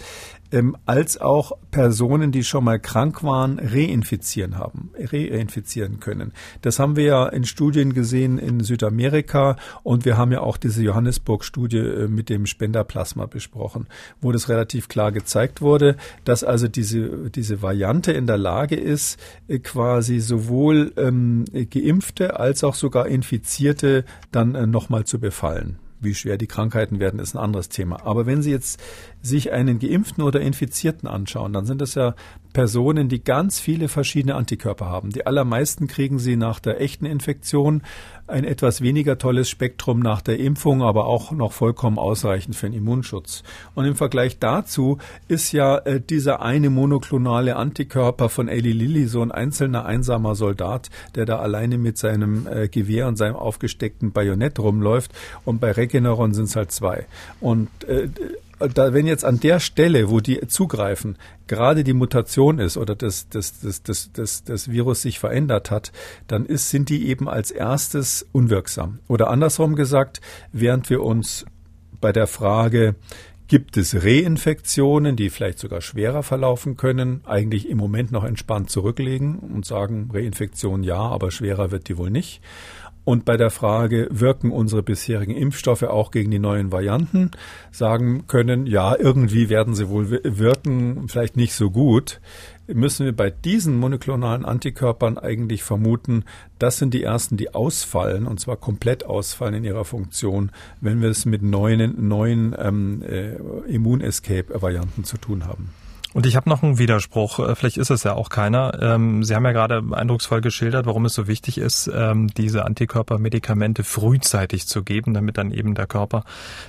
[0.53, 6.33] ähm, als auch Personen, die schon mal krank waren, reinfizieren haben, reinfizieren können.
[6.63, 10.83] Das haben wir ja in Studien gesehen in Südamerika und wir haben ja auch diese
[10.83, 13.87] Johannesburg-Studie äh, mit dem Spenderplasma besprochen,
[14.21, 19.21] wo das relativ klar gezeigt wurde, dass also diese, diese Variante in der Lage ist,
[19.49, 25.79] äh, quasi sowohl ähm, Geimpfte als auch sogar Infizierte dann äh, nochmal zu befallen.
[26.01, 28.07] Wie schwer die Krankheiten werden, ist ein anderes Thema.
[28.07, 28.81] Aber wenn Sie jetzt
[29.23, 32.15] sich einen Geimpften oder Infizierten anschauen, dann sind das ja
[32.53, 35.11] Personen, die ganz viele verschiedene Antikörper haben.
[35.11, 37.83] Die allermeisten kriegen sie nach der echten Infektion,
[38.27, 42.77] ein etwas weniger tolles Spektrum nach der Impfung, aber auch noch vollkommen ausreichend für den
[42.77, 43.43] Immunschutz.
[43.75, 44.99] Und im Vergleich dazu
[45.29, 50.91] ist ja äh, dieser eine monoklonale Antikörper von Eli Lilly so ein einzelner einsamer Soldat,
[51.15, 55.13] der da alleine mit seinem äh, Gewehr und seinem aufgesteckten Bajonett rumläuft.
[55.45, 57.07] Und bei Regeneron sind es halt zwei.
[57.41, 58.09] Und äh,
[58.59, 63.29] da, wenn jetzt an der Stelle, wo die zugreifen, gerade die Mutation ist oder das,
[63.29, 65.93] das, das, das, das, das Virus sich verändert hat,
[66.27, 68.99] dann ist, sind die eben als erstes unwirksam.
[69.09, 70.21] Oder andersrum gesagt,
[70.53, 71.47] während wir uns
[72.01, 72.95] bei der Frage,
[73.49, 79.39] gibt es Reinfektionen, die vielleicht sogar schwerer verlaufen können, eigentlich im Moment noch entspannt zurücklegen
[79.39, 82.43] und sagen, Reinfektion ja, aber schwerer wird die wohl nicht.
[83.09, 87.31] Und bei der Frage, wirken unsere bisherigen Impfstoffe auch gegen die neuen Varianten,
[87.73, 92.21] sagen können, ja, irgendwie werden sie wohl wirken, vielleicht nicht so gut,
[92.67, 96.27] müssen wir bei diesen monoklonalen Antikörpern eigentlich vermuten,
[96.59, 100.51] das sind die ersten, die ausfallen, und zwar komplett ausfallen in ihrer Funktion,
[100.83, 103.37] wenn wir es mit neuen, neuen ähm, äh,
[103.73, 105.71] Immun-Escape-Varianten zu tun haben.
[106.15, 108.79] Und ich habe noch einen Widerspruch, äh, vielleicht ist es ja auch keiner.
[108.81, 113.85] Ähm, Sie haben ja gerade eindrucksvoll geschildert, warum es so wichtig ist, ähm, diese Antikörpermedikamente
[113.85, 116.25] frühzeitig zu geben, damit dann eben der Körper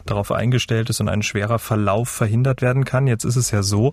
[0.06, 3.08] darauf eingestellt ist und ein schwerer Verlauf verhindert werden kann.
[3.08, 3.92] Jetzt ist es ja so,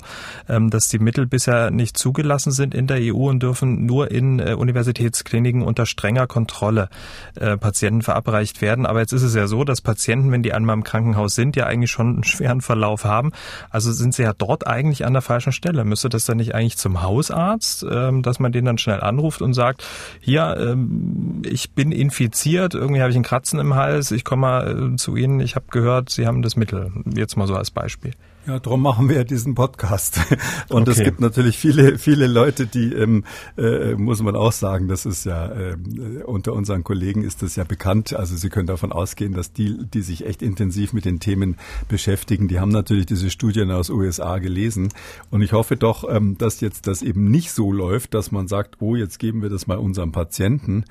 [0.49, 4.40] ähm, dass die Mittel bisher nicht zugelassen sind in der EU und dürfen nur in
[4.40, 6.88] äh, Universitätskliniken unter strenger Kontrolle
[7.36, 8.84] äh, Patienten verabreicht werden.
[8.84, 11.66] Aber jetzt ist es ja so, dass Patienten, wenn die einmal im Krankenhaus sind, ja
[11.66, 13.30] eigentlich schon einen schweren Verlauf haben.
[13.70, 15.84] Also sind sie ja dort eigentlich an der falschen Stelle.
[15.84, 19.55] Müsste das dann nicht eigentlich zum Hausarzt, ähm, dass man den dann schnell anruft und
[19.55, 19.84] sagt,
[20.20, 24.93] hier, ähm, ich bin infiziert, irgendwie habe ich einen Kratzen im Hals, ich komme mal
[24.93, 26.93] äh, zu Ihnen, ich habe gehört, Sie haben das Mittel.
[27.14, 28.12] Jetzt mal so als Beispiel.
[28.47, 30.20] Ja, darum machen wir diesen Podcast.
[30.68, 30.90] Und okay.
[30.92, 33.24] es gibt natürlich viele, viele Leute, die, ähm,
[33.59, 35.76] äh, muss man auch sagen, das ist ja, äh,
[36.24, 38.14] unter unseren Kollegen ist das ja bekannt.
[38.14, 41.57] Also Sie können davon ausgehen, dass die, die sich echt intensiv mit den Themen
[41.88, 44.90] beschäftigen, die haben natürlich diese Studien aus USA gelesen.
[45.30, 48.76] Und ich hoffe doch, ähm, dass jetzt das eben nicht so läuft, dass man sagt,
[48.78, 50.84] oh, jetzt geben wir das mal unserem Patienten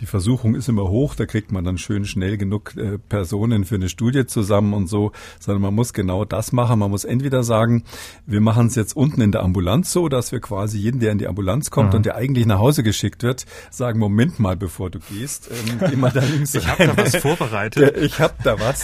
[0.00, 3.76] die Versuchung ist immer hoch, da kriegt man dann schön schnell genug äh, Personen für
[3.76, 6.80] eine Studie zusammen und so, sondern man muss genau das machen.
[6.80, 7.84] Man muss entweder sagen,
[8.26, 11.18] wir machen es jetzt unten in der Ambulanz so, dass wir quasi jeden, der in
[11.18, 11.96] die Ambulanz kommt mhm.
[11.96, 15.96] und der eigentlich nach Hause geschickt wird, sagen, Moment mal, bevor du gehst, ähm, geh
[15.96, 17.96] mal da links Ich habe da was vorbereitet.
[17.96, 18.82] ich habe da was.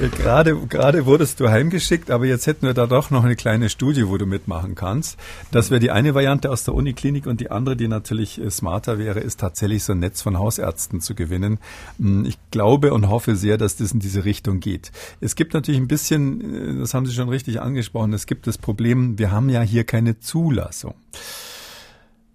[0.00, 3.68] Äh, gerade, gerade wurdest du heimgeschickt, aber jetzt hätten wir da doch noch eine kleine
[3.68, 5.18] Studie, wo du mitmachen kannst.
[5.50, 8.98] Das wäre die eine Variante aus der Uniklinik und die andere, die natürlich äh, smarter
[8.98, 11.58] wäre, ist tatsächlich so ein Netz von Haus Hausärzten zu gewinnen.
[11.98, 14.92] Hm, ich glaube und hoffe sehr, dass das in diese Richtung geht.
[15.20, 18.58] Es gibt natürlich ein bisschen, äh, das haben Sie schon richtig angesprochen, es gibt das
[18.58, 20.94] Problem, wir haben ja hier keine Zulassung.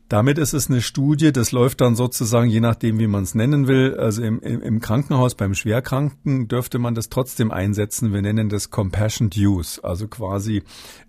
[0.09, 3.67] Damit ist es eine Studie, das läuft dann sozusagen, je nachdem, wie man es nennen
[3.67, 3.97] will.
[3.99, 8.13] Also im, im, Krankenhaus beim Schwerkranken dürfte man das trotzdem einsetzen.
[8.13, 10.63] Wir nennen das Compassionate Use, also quasi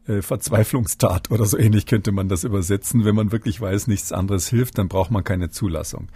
[0.08, 3.04] äh, Verzweiflungstat oder so ähnlich könnte man das übersetzen.
[3.04, 6.08] Wenn man wirklich weiß, nichts anderes hilft, dann braucht man keine Zulassung.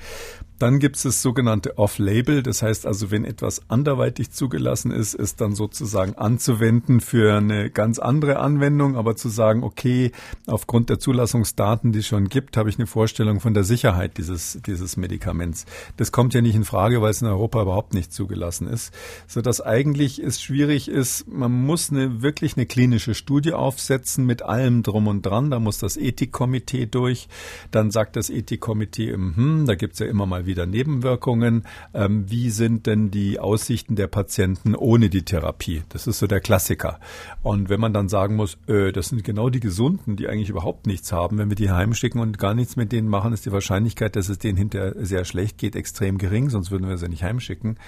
[0.62, 2.40] Dann gibt es das sogenannte Off-Label.
[2.44, 7.98] Das heißt also, wenn etwas anderweitig zugelassen ist, ist dann sozusagen anzuwenden für eine ganz
[7.98, 10.12] andere Anwendung, aber zu sagen, okay,
[10.46, 14.60] aufgrund der Zulassungsdaten, die es schon gibt, habe ich eine Vorstellung von der Sicherheit dieses,
[14.64, 15.66] dieses Medikaments.
[15.96, 18.94] Das kommt ja nicht in Frage, weil es in Europa überhaupt nicht zugelassen ist,
[19.26, 24.84] sodass eigentlich es schwierig ist, man muss eine, wirklich eine klinische Studie aufsetzen mit allem
[24.84, 25.50] drum und dran.
[25.50, 27.26] Da muss das Ethikkomitee durch.
[27.72, 31.64] Dann sagt das Ethikkomitee, hm, da gibt's ja immer mal wieder wieder Nebenwirkungen.
[31.94, 35.82] Ähm, wie sind denn die Aussichten der Patienten ohne die Therapie?
[35.88, 37.00] Das ist so der Klassiker.
[37.42, 40.86] Und wenn man dann sagen muss, äh, das sind genau die Gesunden, die eigentlich überhaupt
[40.86, 44.14] nichts haben, wenn wir die heimschicken und gar nichts mit denen machen, ist die Wahrscheinlichkeit,
[44.14, 47.78] dass es denen hinterher sehr schlecht geht, extrem gering, sonst würden wir sie nicht heimschicken.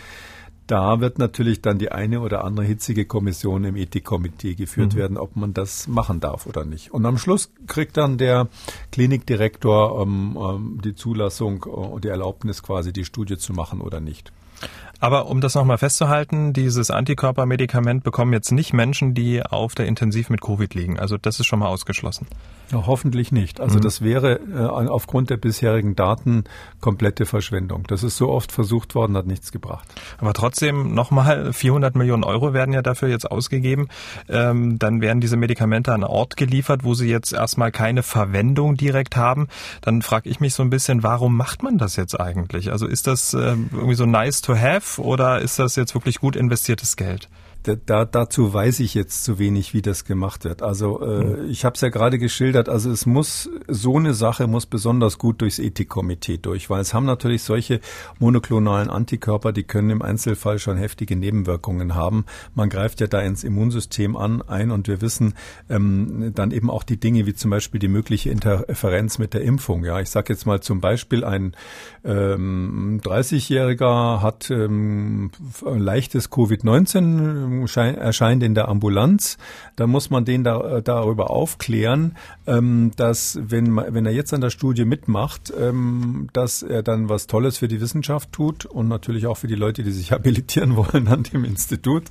[0.66, 4.98] Da wird natürlich dann die eine oder andere hitzige Kommission im Ethikkomitee geführt mhm.
[4.98, 6.92] werden, ob man das machen darf oder nicht.
[6.92, 8.48] Und am Schluss kriegt dann der
[8.90, 14.00] Klinikdirektor ähm, ähm, die Zulassung und äh, die Erlaubnis quasi, die Studie zu machen oder
[14.00, 14.32] nicht.
[15.00, 20.30] Aber um das nochmal festzuhalten, dieses Antikörpermedikament bekommen jetzt nicht Menschen, die auf der Intensiv
[20.30, 20.98] mit Covid liegen.
[20.98, 22.26] Also das ist schon mal ausgeschlossen.
[22.72, 23.60] Ja, hoffentlich nicht.
[23.60, 23.82] Also mhm.
[23.82, 26.44] das wäre äh, aufgrund der bisherigen Daten
[26.80, 27.84] komplette Verschwendung.
[27.86, 29.86] Das ist so oft versucht worden, hat nichts gebracht.
[30.18, 33.88] Aber trotzdem nochmal 400 Millionen Euro werden ja dafür jetzt ausgegeben.
[34.28, 39.16] Ähm, dann werden diese Medikamente an Ort geliefert, wo sie jetzt erstmal keine Verwendung direkt
[39.16, 39.48] haben.
[39.82, 42.72] Dann frage ich mich so ein bisschen, warum macht man das jetzt eigentlich?
[42.72, 46.36] Also ist das äh, irgendwie so nice to have oder ist das jetzt wirklich gut
[46.36, 47.28] investiertes Geld?
[47.64, 50.62] Da, dazu weiß ich jetzt zu wenig, wie das gemacht wird.
[50.62, 51.50] Also äh, hm.
[51.50, 52.68] ich habe es ja gerade geschildert.
[52.68, 57.06] Also es muss so eine Sache muss besonders gut durchs Ethikkomitee durch, weil es haben
[57.06, 57.80] natürlich solche
[58.18, 62.26] monoklonalen Antikörper, die können im Einzelfall schon heftige Nebenwirkungen haben.
[62.54, 65.34] Man greift ja da ins Immunsystem an ein und wir wissen
[65.70, 69.84] ähm, dann eben auch die Dinge wie zum Beispiel die mögliche Interferenz mit der Impfung.
[69.84, 71.56] Ja, ich sage jetzt mal zum Beispiel ein
[72.04, 75.30] ähm, 30-Jähriger hat ähm,
[75.64, 79.38] leichtes Covid-19 erscheint in der Ambulanz,
[79.76, 84.40] dann muss man den da, äh, darüber aufklären, ähm, dass wenn, wenn er jetzt an
[84.40, 89.26] der Studie mitmacht, ähm, dass er dann was Tolles für die Wissenschaft tut und natürlich
[89.26, 92.04] auch für die Leute, die sich habilitieren wollen an dem Institut.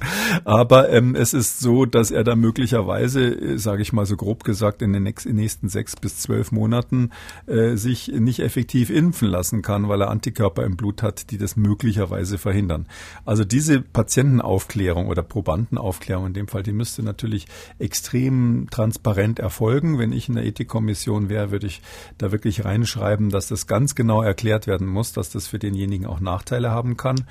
[0.46, 4.44] Aber ähm, es ist so, dass er da möglicherweise, äh, sage ich mal so grob
[4.44, 7.12] gesagt, in den nächsten sechs bis zwölf Monaten
[7.48, 11.56] äh, sich nicht effektiv impfen lassen kann, weil er Antikörper im Blut hat, die das
[11.56, 12.88] möglicherweise verhindern.
[13.26, 17.48] Also diese Patientenaufklärung oder Probandenaufklärung in dem Fall, die müsste natürlich
[17.80, 19.98] extrem transparent erfolgen.
[19.98, 21.82] Wenn ich in der Ethikkommission wäre, würde ich
[22.20, 26.20] da wirklich reinschreiben, dass das ganz genau erklärt werden muss, dass das für denjenigen auch
[26.20, 27.26] Nachteile haben kann.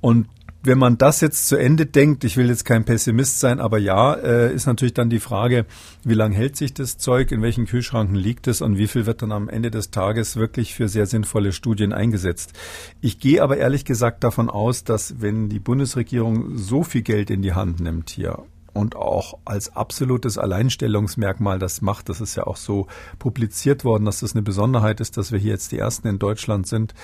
[0.00, 0.26] Und
[0.62, 4.14] wenn man das jetzt zu Ende denkt, ich will jetzt kein Pessimist sein, aber ja,
[4.14, 5.66] äh, ist natürlich dann die Frage,
[6.04, 9.22] wie lange hält sich das Zeug, in welchen Kühlschranken liegt es und wie viel wird
[9.22, 12.52] dann am Ende des Tages wirklich für sehr sinnvolle Studien eingesetzt.
[13.00, 17.42] Ich gehe aber ehrlich gesagt davon aus, dass wenn die Bundesregierung so viel Geld in
[17.42, 18.44] die Hand nimmt hier
[18.78, 22.08] und auch als absolutes Alleinstellungsmerkmal das macht.
[22.08, 22.86] Das ist ja auch so
[23.18, 26.66] publiziert worden, dass das eine Besonderheit ist, dass wir hier jetzt die Ersten in Deutschland
[26.66, 26.94] sind.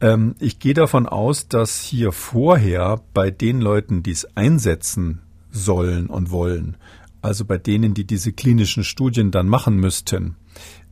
[0.00, 6.08] Ähm, ich gehe davon aus, dass hier vorher bei den Leuten, die es einsetzen sollen
[6.08, 6.76] und wollen,
[7.22, 10.36] also bei denen, die diese klinischen Studien dann machen müssten,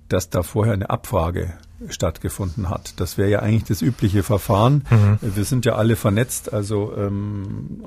[0.08, 1.54] dass da vorher eine Abfrage
[1.88, 2.94] stattgefunden hat.
[3.00, 4.84] Das wäre ja eigentlich das übliche Verfahren.
[4.90, 5.18] Mhm.
[5.20, 6.52] Wir sind ja alle vernetzt.
[6.52, 7.82] Also ähm,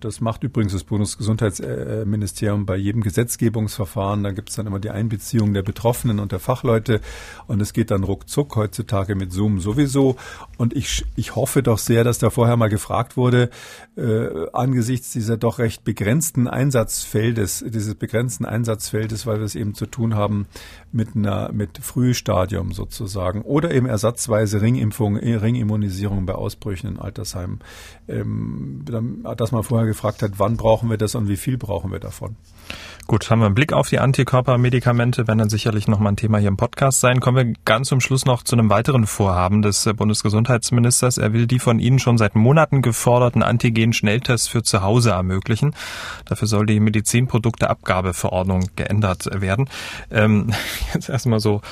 [0.00, 4.22] das macht übrigens das Bundesgesundheitsministerium bei jedem Gesetzgebungsverfahren.
[4.22, 7.00] Da gibt es dann immer die Einbeziehung der Betroffenen und der Fachleute
[7.46, 10.16] und es geht dann ruckzuck heutzutage mit Zoom sowieso.
[10.56, 13.50] Und ich, ich hoffe doch sehr, dass da vorher mal gefragt wurde,
[13.96, 19.86] äh, angesichts dieser doch recht begrenzten Einsatzfeldes, dieses begrenzten Einsatzfeldes, weil wir es eben zu
[19.86, 20.46] tun haben
[20.92, 26.98] mit einer mit Frühstadium sozusagen sagen, oder eben ersatzweise Ringimpfung, äh, Ringimmunisierung bei Ausbrüchen in
[26.98, 27.60] Altersheimen,
[28.08, 28.84] ähm,
[29.36, 32.36] dass man vorher gefragt hat, wann brauchen wir das und wie viel brauchen wir davon.
[33.06, 36.46] Gut, haben wir einen Blick auf die Antikörpermedikamente, werden dann sicherlich nochmal ein Thema hier
[36.46, 37.18] im Podcast sein.
[37.18, 41.18] Kommen wir ganz zum Schluss noch zu einem weiteren Vorhaben des äh, Bundesgesundheitsministers.
[41.18, 45.74] Er will die von Ihnen schon seit Monaten geforderten Antigen-Schnelltests für zu Hause ermöglichen.
[46.26, 49.68] Dafür soll die Medizinprodukteabgabeverordnung geändert werden.
[50.12, 50.52] Ähm,
[50.94, 51.62] jetzt erstmal so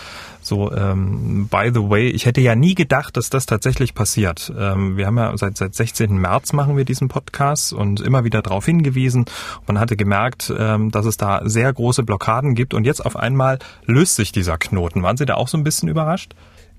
[0.48, 4.52] so, ähm, by the way, ich hätte ja nie gedacht, dass das tatsächlich passiert.
[4.58, 6.18] Ähm, wir haben ja seit, seit 16.
[6.18, 9.26] März machen wir diesen Podcast und immer wieder darauf hingewiesen.
[9.66, 13.58] Man hatte gemerkt, ähm, dass es da sehr große Blockaden gibt und jetzt auf einmal
[13.84, 15.02] löst sich dieser Knoten.
[15.02, 16.34] Waren Sie da auch so ein bisschen überrascht?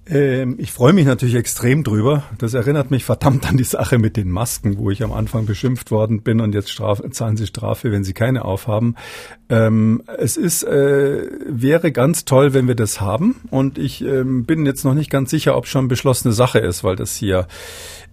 [0.09, 2.23] Ähm, ich freue mich natürlich extrem drüber.
[2.37, 5.91] Das erinnert mich verdammt an die Sache mit den Masken, wo ich am Anfang beschimpft
[5.91, 8.95] worden bin und jetzt Straf, zahlen sie Strafe, wenn sie keine aufhaben.
[9.49, 13.35] Ähm, es ist, äh, wäre ganz toll, wenn wir das haben.
[13.51, 16.95] Und ich ähm, bin jetzt noch nicht ganz sicher, ob schon beschlossene Sache ist, weil
[16.95, 17.47] das hier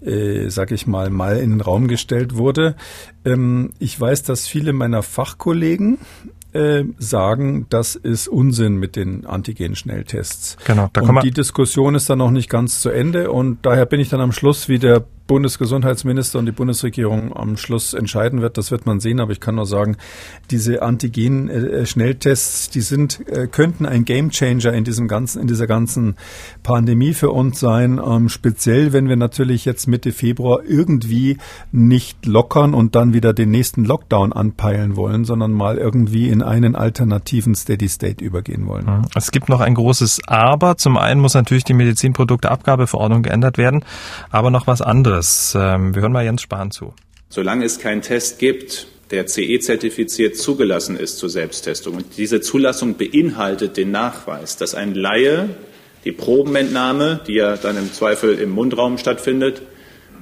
[0.02, 2.76] äh, sag ich mal, mal in den Raum gestellt wurde.
[3.24, 5.98] Ähm, ich weiß, dass viele meiner Fachkollegen
[6.56, 10.56] äh, sagen, das ist Unsinn mit den Antigen-Schnelltests.
[10.64, 14.00] Genau, da und die Diskussion ist dann noch nicht ganz zu Ende und daher bin
[14.00, 18.70] ich dann am Schluss wie der Bundesgesundheitsminister und die Bundesregierung am Schluss entscheiden wird, das
[18.70, 19.20] wird man sehen.
[19.20, 19.96] Aber ich kann nur sagen,
[20.50, 26.16] diese Antigen-Schnelltests, die sind, äh, könnten ein Gamechanger in diesem ganzen, in dieser ganzen
[26.62, 28.00] Pandemie für uns sein.
[28.04, 31.38] Ähm, speziell, wenn wir natürlich jetzt Mitte Februar irgendwie
[31.72, 36.74] nicht lockern und dann wieder den nächsten Lockdown anpeilen wollen, sondern mal irgendwie in einen
[36.74, 38.86] alternativen Steady State übergehen wollen.
[38.86, 39.02] Mhm.
[39.14, 40.76] Es gibt noch ein großes Aber.
[40.76, 43.84] Zum einen muss natürlich die Medizinprodukteabgabeverordnung geändert werden,
[44.30, 45.56] aber noch was anderes anderes.
[45.58, 46.94] Ähm, wir hören mal Jens Spahn zu.
[47.28, 51.96] Solange es keinen Test gibt, der CE-zertifiziert zugelassen ist zur Selbsttestung.
[51.96, 55.50] Und diese Zulassung beinhaltet den Nachweis, dass ein Laie
[56.04, 59.62] die Probenentnahme, die ja dann im Zweifel im Mundraum stattfindet,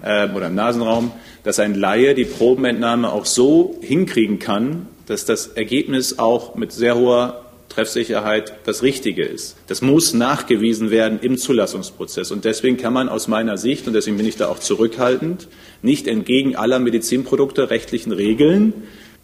[0.02, 1.12] äh, oder im Nasenraum,
[1.44, 6.96] dass ein Laie die Probenentnahme auch so hinkriegen kann, dass das Ergebnis auch mit sehr
[6.96, 9.56] hoher Treffsicherheit das Richtige ist.
[9.66, 12.30] Das muss nachgewiesen werden im Zulassungsprozess.
[12.30, 15.48] Und deswegen kann man aus meiner Sicht, und deswegen bin ich da auch zurückhaltend,
[15.82, 18.72] nicht entgegen aller Medizinprodukte rechtlichen Regeln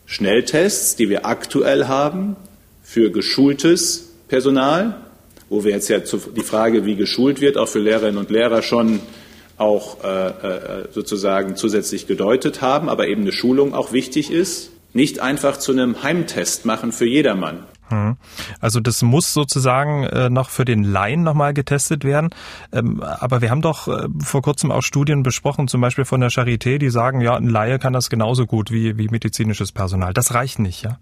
[0.07, 2.35] Schnelltests, die wir aktuell haben,
[2.83, 4.97] für geschultes Personal,
[5.49, 9.01] wo wir jetzt ja die Frage, wie geschult wird, auch für Lehrerinnen und Lehrer schon
[9.57, 15.21] auch äh, äh, sozusagen zusätzlich gedeutet haben, aber eben eine Schulung auch wichtig ist, nicht
[15.21, 17.65] einfach zu einem Heimtest machen für jedermann.
[17.91, 18.17] Hm.
[18.61, 22.31] Also das muss sozusagen äh, noch für den Laien nochmal getestet werden.
[22.73, 26.31] Ähm, aber wir haben doch äh, vor kurzem auch Studien besprochen, zum Beispiel von der
[26.31, 30.15] Charité, die sagen, ja, ein Laie kann das genauso gut wie, wie medizinisches Personal.
[30.15, 30.99] Das reicht nicht, ja?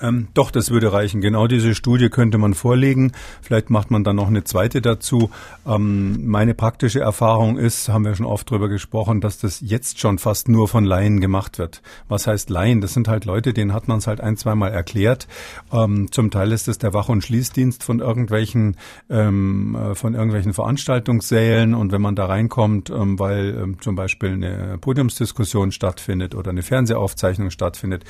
[0.00, 1.20] Ähm, doch, das würde reichen.
[1.20, 3.12] Genau diese Studie könnte man vorlegen.
[3.42, 5.30] Vielleicht macht man dann noch eine zweite dazu.
[5.66, 10.18] Ähm, meine praktische Erfahrung ist, haben wir schon oft drüber gesprochen, dass das jetzt schon
[10.18, 11.82] fast nur von Laien gemacht wird.
[12.08, 12.80] Was heißt Laien?
[12.80, 15.28] Das sind halt Leute, denen hat man es halt ein, zweimal erklärt.
[15.72, 18.76] Ähm, zum Teil ist es der Wach- und Schließdienst von irgendwelchen,
[19.10, 21.74] ähm, äh, von irgendwelchen Veranstaltungssälen.
[21.74, 26.62] Und wenn man da reinkommt, ähm, weil ähm, zum Beispiel eine Podiumsdiskussion stattfindet oder eine
[26.62, 28.04] Fernsehaufzeichnung stattfindet,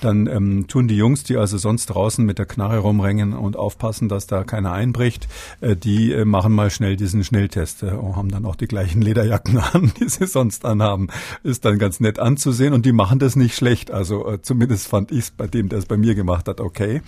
[0.00, 4.08] dann tun die Jungs, die die also sonst draußen mit der Knarre rumrennen und aufpassen,
[4.08, 5.26] dass da keiner einbricht,
[5.60, 9.02] äh, die äh, machen mal schnell diesen Schnelltest äh, und haben dann auch die gleichen
[9.02, 11.08] Lederjacken an, die sie sonst anhaben.
[11.42, 13.90] Ist dann ganz nett anzusehen und die machen das nicht schlecht.
[13.90, 17.02] Also zumindest fand ich es bei dem, der es bei mir gemacht hat, okay.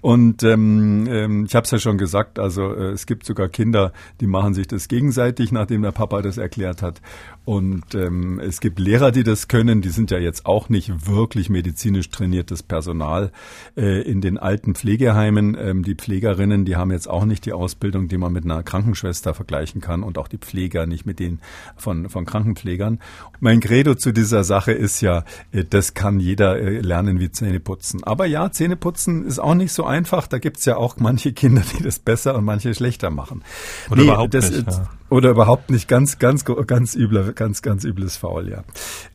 [0.00, 4.26] Und ähm, ähm, ich habe es ja schon gesagt, also es gibt sogar Kinder, die
[4.26, 7.02] machen sich das gegenseitig, nachdem der Papa das erklärt hat.
[7.44, 9.82] Und ähm, es gibt Lehrer, die das können.
[9.82, 13.32] Die sind ja jetzt auch nicht wirklich medizinisch trainiertes Personal
[13.76, 15.56] äh, in den alten Pflegeheimen.
[15.58, 19.34] Ähm, die Pflegerinnen, die haben jetzt auch nicht die Ausbildung, die man mit einer Krankenschwester
[19.34, 21.40] vergleichen kann und auch die Pfleger nicht mit denen
[21.76, 23.00] von, von Krankenpflegern.
[23.40, 27.60] Mein Credo zu dieser Sache ist ja, äh, das kann jeder äh, lernen wie Zähne
[27.60, 28.04] putzen.
[28.04, 30.26] Aber ja, Zähne putzen ist auch nicht so einfach.
[30.26, 33.42] Da gibt's ja auch manche Kinder, die das besser und manche schlechter machen.
[33.90, 34.66] Oder nee, überhaupt das, nicht.
[34.66, 34.88] Ja.
[35.08, 38.64] Oder überhaupt nicht ganz, ganz, ganz übler, ganz, ganz übles Faul, ja.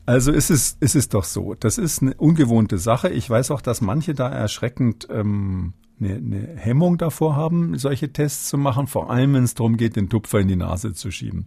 [0.06, 1.54] Also ist es, ist es doch so.
[1.54, 3.10] Das ist eine ungewohnte Sache.
[3.10, 8.48] Ich weiß auch, dass manche da erschreckend ähm, eine, eine Hemmung davor haben, solche Tests
[8.48, 11.46] zu machen, vor allem wenn es darum geht, den Tupfer in die Nase zu schieben.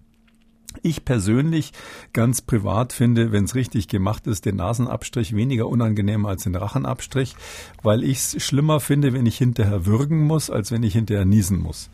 [0.81, 1.71] Ich persönlich
[2.13, 7.35] ganz privat finde, wenn es richtig gemacht ist, den Nasenabstrich weniger unangenehm als den Rachenabstrich,
[7.81, 11.59] weil ich es schlimmer finde, wenn ich hinterher würgen muss, als wenn ich hinterher niesen
[11.59, 11.89] muss.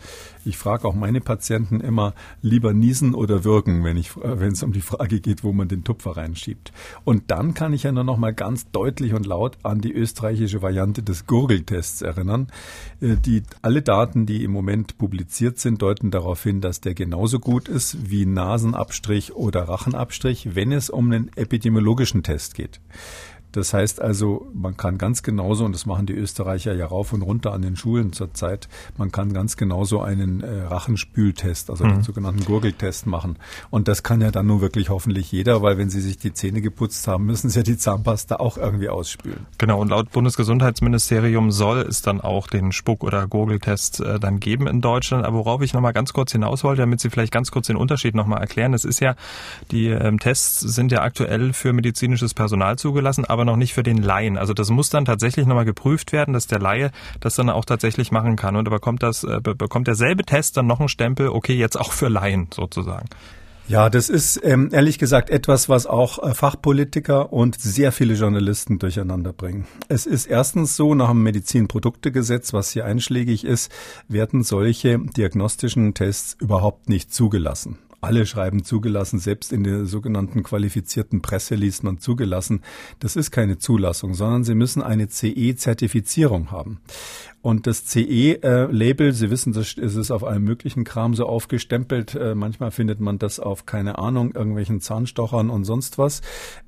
[0.45, 4.63] Ich frage auch meine Patienten immer lieber niesen oder würgen, wenn ich, äh, wenn es
[4.63, 6.71] um die Frage geht, wo man den Tupfer reinschiebt.
[7.03, 10.61] Und dann kann ich ja nur noch mal ganz deutlich und laut an die österreichische
[10.61, 12.47] Variante des Gurgeltests erinnern.
[13.01, 17.39] Äh, die, alle Daten, die im Moment publiziert sind, deuten darauf hin, dass der genauso
[17.39, 22.79] gut ist wie Nasenabstrich oder Rachenabstrich, wenn es um einen epidemiologischen Test geht.
[23.51, 27.21] Das heißt also, man kann ganz genauso, und das machen die Österreicher ja rauf und
[27.21, 31.89] runter an den Schulen zurzeit, man kann ganz genauso einen äh, Rachenspültest, also mhm.
[31.89, 33.37] den sogenannten Gurgeltest machen.
[33.69, 36.61] Und das kann ja dann nur wirklich hoffentlich jeder, weil wenn sie sich die Zähne
[36.61, 39.45] geputzt haben, müssen sie ja die Zahnpasta auch irgendwie ausspülen.
[39.57, 44.67] Genau, und laut Bundesgesundheitsministerium soll es dann auch den Spuck- oder Gurgeltest äh, dann geben
[44.67, 45.25] in Deutschland.
[45.25, 48.15] Aber worauf ich nochmal ganz kurz hinaus wollte, damit Sie vielleicht ganz kurz den Unterschied
[48.15, 49.15] nochmal erklären, es ist ja,
[49.71, 53.83] die ähm, Tests sind ja aktuell für medizinisches Personal zugelassen, aber aber noch nicht für
[53.83, 54.37] den Laien.
[54.37, 58.11] Also das muss dann tatsächlich nochmal geprüft werden, dass der Laie das dann auch tatsächlich
[58.11, 58.55] machen kann.
[58.55, 62.07] Und bekommt das, äh, bekommt derselbe Test dann noch einen Stempel, okay, jetzt auch für
[62.07, 63.07] Laien sozusagen.
[63.67, 68.79] Ja, das ist ähm, ehrlich gesagt etwas, was auch äh, Fachpolitiker und sehr viele Journalisten
[68.79, 69.65] durcheinander bringen.
[69.87, 73.71] Es ist erstens so, nach dem Medizinproduktegesetz, was hier einschlägig ist,
[74.07, 81.21] werden solche diagnostischen Tests überhaupt nicht zugelassen alle schreiben zugelassen, selbst in der sogenannten qualifizierten
[81.21, 82.61] Presse liest man zugelassen.
[82.99, 86.81] Das ist keine Zulassung, sondern sie müssen eine CE-Zertifizierung haben.
[87.43, 92.13] Und das CE-Label, Sie wissen, das ist auf allem möglichen Kram so aufgestempelt.
[92.13, 96.21] Äh, manchmal findet man das auf, keine Ahnung, irgendwelchen Zahnstochern und sonst was.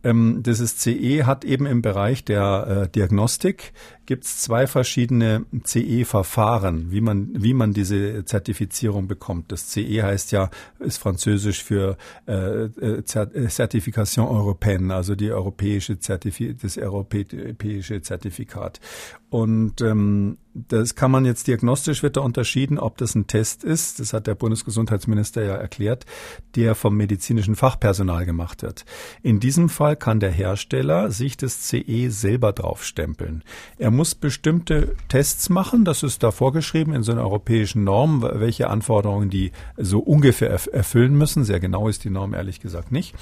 [0.03, 3.73] Ähm, dieses CE hat eben im Bereich der äh, Diagnostik
[4.05, 9.51] gibt es zwei verschiedene CE-Verfahren, wie man, wie man diese Zertifizierung bekommt.
[9.51, 10.49] Das CE heißt ja,
[10.79, 11.97] ist französisch für
[12.27, 13.03] äh, äh
[13.49, 18.79] Certification Européenne, also die europäische Zertifi das europäische Zertifikat.
[19.29, 23.99] Und ähm, das kann man jetzt diagnostisch wird da unterschieden, ob das ein Test ist,
[23.99, 26.05] das hat der Bundesgesundheitsminister ja erklärt,
[26.55, 28.85] der vom medizinischen Fachpersonal gemacht wird.
[29.23, 33.43] In diesem Fall kann der Hersteller sich das CE selber draufstempeln.
[33.77, 35.85] Er muss bestimmte Tests machen.
[35.85, 41.15] Das ist da vorgeschrieben in so einer europäischen Norm, welche Anforderungen die so ungefähr erfüllen
[41.17, 41.43] müssen.
[41.43, 43.15] Sehr genau ist die Norm ehrlich gesagt nicht.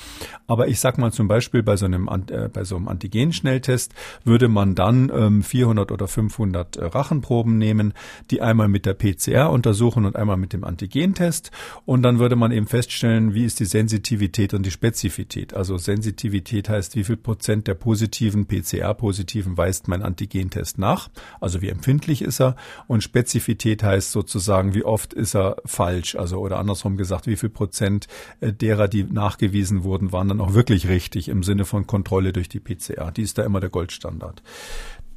[0.47, 3.93] Aber ich sag mal zum Beispiel bei so einem, äh, bei so einem Antigen-Schnelltest
[4.25, 6.86] würde man dann ähm, 400 oder 500 äh,
[7.22, 7.93] Rachenproben nehmen,
[8.30, 11.51] die einmal mit der PCR untersuchen und einmal mit dem Antigentest.
[11.86, 15.53] Und dann würde man eben feststellen, wie ist die Sensitivität und die Spezifität.
[15.53, 21.09] Also Sensitivität heißt, wie viel Prozent der positiven PCR-Positiven weist mein Antigentest nach.
[21.39, 22.55] Also wie empfindlich ist er.
[22.88, 26.15] Und Spezifität heißt sozusagen, wie oft ist er falsch.
[26.15, 28.07] Also oder andersrum gesagt, wie viel Prozent
[28.39, 32.49] äh, derer, die nachgewiesen wurden, waren dann auch wirklich richtig im Sinne von Kontrolle durch
[32.49, 33.11] die PCR.
[33.11, 34.41] Die ist da immer der Goldstandard.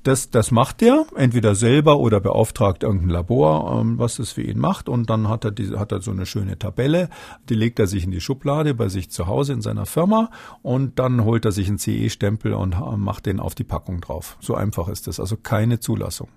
[0.04, 4.58] Das, das macht er entweder selber oder beauftragt irgendein Labor, ähm, was das für ihn
[4.58, 4.88] macht.
[4.88, 7.08] Und dann hat er, diese, hat er so eine schöne Tabelle,
[7.48, 10.30] die legt er sich in die Schublade bei sich zu Hause in seiner Firma
[10.62, 14.36] und dann holt er sich einen CE-Stempel und macht den auf die Packung drauf.
[14.40, 15.18] So einfach ist das.
[15.18, 16.28] Also keine Zulassung.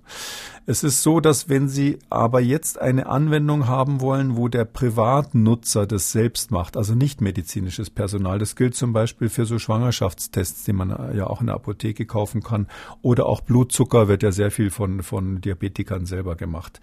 [0.70, 5.88] Es ist so, dass wenn Sie aber jetzt eine Anwendung haben wollen, wo der Privatnutzer
[5.88, 10.74] das selbst macht, also nicht medizinisches Personal, das gilt zum Beispiel für so Schwangerschaftstests, die
[10.74, 12.68] man ja auch in der Apotheke kaufen kann,
[13.01, 16.80] oder auch Blutzucker wird ja sehr viel von, von Diabetikern selber gemacht.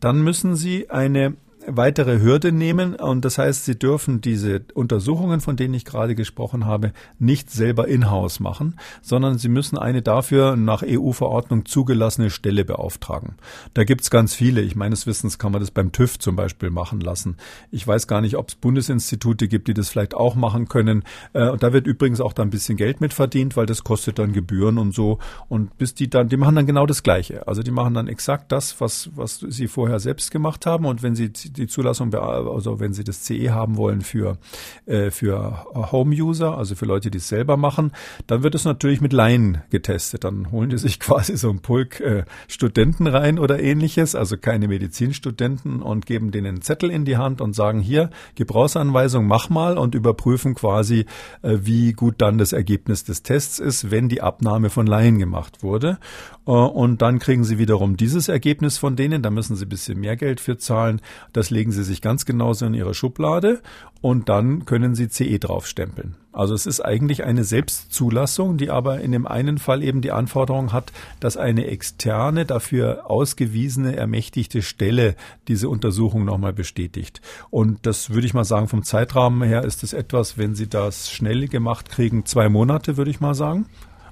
[0.00, 1.34] Dann müssen Sie eine
[1.66, 2.94] weitere Hürde nehmen.
[2.94, 7.88] Und das heißt, Sie dürfen diese Untersuchungen, von denen ich gerade gesprochen habe, nicht selber
[7.88, 13.36] in-house machen, sondern Sie müssen eine dafür nach EU-Verordnung zugelassene Stelle beauftragen.
[13.74, 14.62] Da gibt's ganz viele.
[14.62, 17.36] Ich meines Wissens kann man das beim TÜV zum Beispiel machen lassen.
[17.70, 21.02] Ich weiß gar nicht, ob es Bundesinstitute gibt, die das vielleicht auch machen können.
[21.32, 24.18] Äh, und da wird übrigens auch da ein bisschen Geld mit verdient, weil das kostet
[24.18, 25.18] dann Gebühren und so.
[25.48, 27.46] Und bis die dann, die machen dann genau das Gleiche.
[27.46, 30.84] Also die machen dann exakt das, was, was sie vorher selbst gemacht haben.
[30.84, 34.38] Und wenn sie die Zulassung, also wenn Sie das CE haben wollen für,
[34.86, 37.92] äh, für Home-User, also für Leute, die es selber machen,
[38.26, 40.24] dann wird es natürlich mit Laien getestet.
[40.24, 44.68] Dann holen die sich quasi so einen Pulk äh, Studenten rein oder ähnliches, also keine
[44.68, 49.78] Medizinstudenten und geben denen einen Zettel in die Hand und sagen, hier, Gebrauchsanweisung, mach mal
[49.78, 51.06] und überprüfen quasi,
[51.42, 55.62] äh, wie gut dann das Ergebnis des Tests ist, wenn die Abnahme von Laien gemacht
[55.62, 55.98] wurde.
[56.46, 60.00] Äh, und dann kriegen sie wiederum dieses Ergebnis von denen, da müssen sie ein bisschen
[60.00, 61.00] mehr Geld für zahlen.
[61.32, 63.62] Das legen sie sich ganz genauso in ihre Schublade
[64.00, 66.16] und dann können sie CE draufstempeln.
[66.32, 70.72] Also es ist eigentlich eine Selbstzulassung, die aber in dem einen Fall eben die Anforderung
[70.72, 75.16] hat, dass eine externe, dafür ausgewiesene, ermächtigte Stelle
[75.48, 77.22] diese Untersuchung nochmal bestätigt.
[77.48, 81.10] Und das würde ich mal sagen, vom Zeitrahmen her ist es etwas, wenn Sie das
[81.10, 83.64] schnell gemacht kriegen, zwei Monate, würde ich mal sagen.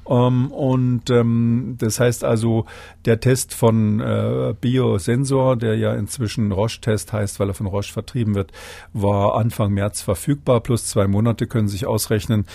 [0.09, 2.67] Ähm, und ähm, das heißt also,
[3.05, 8.35] der Test von äh, Biosensor, der ja inzwischen Roche-Test heißt, weil er von Roche vertrieben
[8.35, 8.53] wird,
[8.93, 10.61] war Anfang März verfügbar.
[10.61, 12.47] Plus zwei Monate können sich ausrechnen,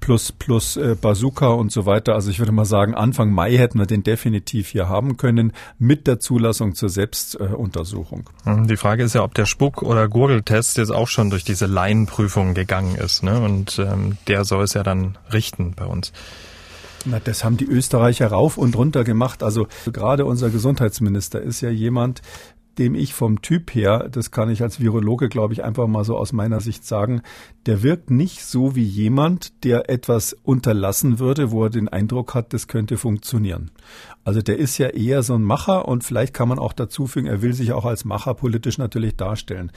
[0.00, 2.14] plus plus äh, Bazooka und so weiter.
[2.14, 6.06] Also ich würde mal sagen, Anfang Mai hätten wir den definitiv hier haben können mit
[6.06, 8.30] der Zulassung zur Selbstuntersuchung.
[8.46, 11.66] Äh, Die Frage ist ja, ob der Spuck- oder Gurgeltest jetzt auch schon durch diese
[11.66, 13.22] Laienprüfung gegangen ist.
[13.22, 13.40] Ne?
[13.40, 16.12] Und ähm, der soll es ja dann richten bei uns.
[17.04, 19.42] Na, das haben die Österreicher rauf und runter gemacht.
[19.42, 22.22] Also gerade unser Gesundheitsminister ist ja jemand,
[22.78, 26.16] dem ich vom Typ her, das kann ich als Virologe, glaube ich, einfach mal so
[26.16, 27.22] aus meiner Sicht sagen,
[27.66, 32.52] der wirkt nicht so wie jemand, der etwas unterlassen würde, wo er den Eindruck hat,
[32.52, 33.70] das könnte funktionieren.
[34.24, 37.26] Also der ist ja eher so ein Macher und vielleicht kann man auch dazu fügen,
[37.26, 39.70] er will sich auch als Macher politisch natürlich darstellen.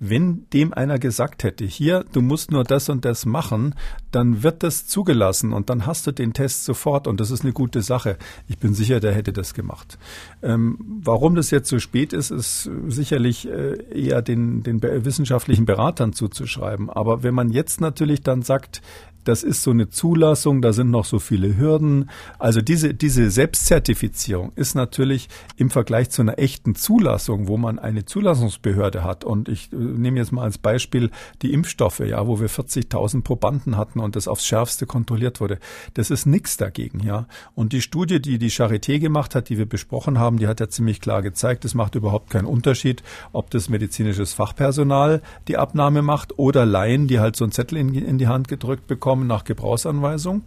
[0.00, 3.74] Wenn dem einer gesagt hätte, hier, du musst nur das und das machen,
[4.10, 7.52] dann wird das zugelassen und dann hast du den Test sofort und das ist eine
[7.52, 8.18] gute Sache.
[8.48, 9.98] Ich bin sicher, der hätte das gemacht.
[10.42, 16.12] Ähm, warum das jetzt so spät ist, ist sicherlich äh, eher den, den wissenschaftlichen Beratern
[16.12, 16.90] zuzuschreiben.
[16.90, 18.82] Aber wenn man jetzt natürlich dann sagt,
[19.24, 22.10] das ist so eine Zulassung, da sind noch so viele Hürden.
[22.38, 28.04] Also diese, diese Selbstzertifizierung ist natürlich im Vergleich zu einer echten Zulassung, wo man eine
[28.04, 29.24] Zulassungsbehörde hat.
[29.24, 31.10] Und ich äh, nehme jetzt mal als Beispiel
[31.42, 35.58] die Impfstoffe, ja, wo wir 40.000 Probanden hatten und das aufs Schärfste kontrolliert wurde.
[35.94, 37.26] Das ist nichts dagegen, ja.
[37.54, 40.68] Und die Studie, die die Charité gemacht hat, die wir besprochen haben, die hat ja
[40.68, 43.02] ziemlich klar gezeigt, es macht überhaupt keinen Unterschied,
[43.32, 47.94] ob das medizinisches Fachpersonal die Abnahme macht oder Laien, die halt so einen Zettel in,
[47.94, 50.42] in die Hand gedrückt bekommen bekommen nach Gebrauchsanweisung.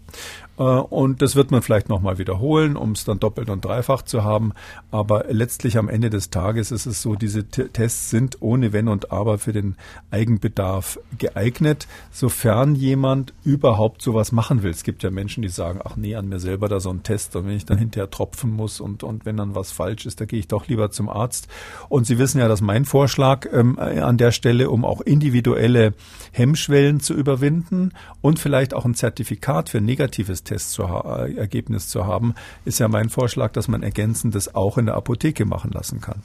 [0.58, 4.24] Äh, und das wird man vielleicht nochmal wiederholen, um es dann doppelt und dreifach zu
[4.24, 4.54] haben.
[4.92, 9.12] Aber letztlich am Ende des Tages ist es so, diese Tests sind ohne Wenn und
[9.12, 9.76] Aber für den
[10.12, 14.72] Eigenbedarf geeignet, sofern jemand überhaupt sowas machen will.
[14.72, 17.36] Es gibt ja Menschen, die sagen, ach nee, an mir selber da so ein Test
[17.36, 20.26] und wenn ich dann hinterher tropfen muss und, und wenn dann was falsch ist, da
[20.26, 21.48] gehe ich doch lieber zum Arzt.
[21.90, 25.94] Und Sie wissen ja, dass mein Vorschlag ähm, an der Stelle, um auch individuelle
[26.32, 27.92] Hemmschwellen zu überwinden
[28.22, 32.34] und vielleicht auch ein Zertifikat für negatives Test zu äh, Ergebnis zu haben,
[32.64, 36.22] ist ja mein Vorschlag, dass man ergänzendes auch in der Apotheke machen lassen kann.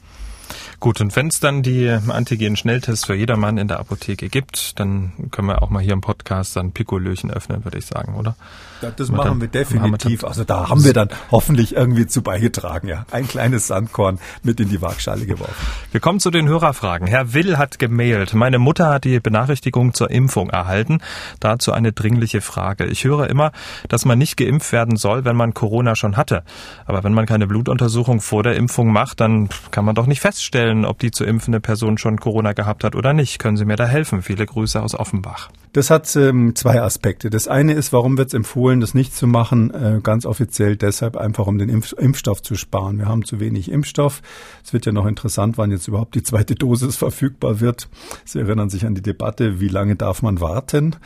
[0.80, 5.48] Gut, und wenn es dann die Antigen-Schnelltests für jedermann in der Apotheke gibt, dann können
[5.48, 8.34] wir auch mal hier im Podcast dann Pikolöchen öffnen, würde ich sagen, oder?
[8.80, 10.24] Ja, das machen dann, wir definitiv.
[10.24, 13.04] also da haben wir dann hoffentlich irgendwie zu beigetragen, ja.
[13.10, 15.54] Ein kleines Sandkorn mit in die Waagschale geworfen.
[15.92, 17.06] Wir kommen zu den Hörerfragen.
[17.06, 18.32] Herr Will hat gemailt.
[18.32, 21.00] Meine Mutter hat die Benachrichtigung zur Impfung erhalten.
[21.40, 22.86] Dazu eine dringliche Frage.
[22.86, 23.52] Ich höre immer,
[23.88, 26.42] dass man nicht geimpft werden soll, wenn man Corona schon hatte.
[26.86, 30.69] Aber wenn man keine Blutuntersuchung vor der Impfung macht, dann kann man doch nicht feststellen,
[30.84, 33.38] ob die zu impfende Person schon Corona gehabt hat oder nicht.
[33.38, 34.22] Können Sie mir da helfen?
[34.22, 35.50] Viele Grüße aus Offenbach.
[35.72, 37.30] Das hat ähm, zwei Aspekte.
[37.30, 39.70] Das eine ist, warum wird es empfohlen, das nicht zu machen?
[39.70, 42.98] Äh, ganz offiziell deshalb einfach, um den Impf Impfstoff zu sparen.
[42.98, 44.20] Wir haben zu wenig Impfstoff.
[44.64, 47.88] Es wird ja noch interessant, wann jetzt überhaupt die zweite Dosis verfügbar wird.
[48.24, 50.96] Sie erinnern sich an die Debatte, wie lange darf man warten?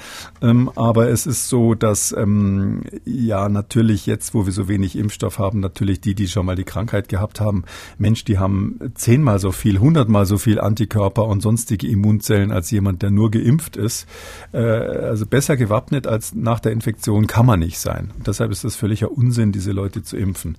[0.41, 5.39] Ähm, aber es ist so, dass ähm, ja natürlich jetzt, wo wir so wenig Impfstoff
[5.39, 7.65] haben, natürlich die, die schon mal die Krankheit gehabt haben,
[7.99, 13.03] Mensch, die haben zehnmal so viel, hundertmal so viel Antikörper und sonstige Immunzellen als jemand,
[13.03, 14.07] der nur geimpft ist.
[14.55, 18.13] Äh, also besser gewappnet als nach der Infektion kann man nicht sein.
[18.17, 20.57] Und deshalb ist das völliger Unsinn, diese Leute zu impfen.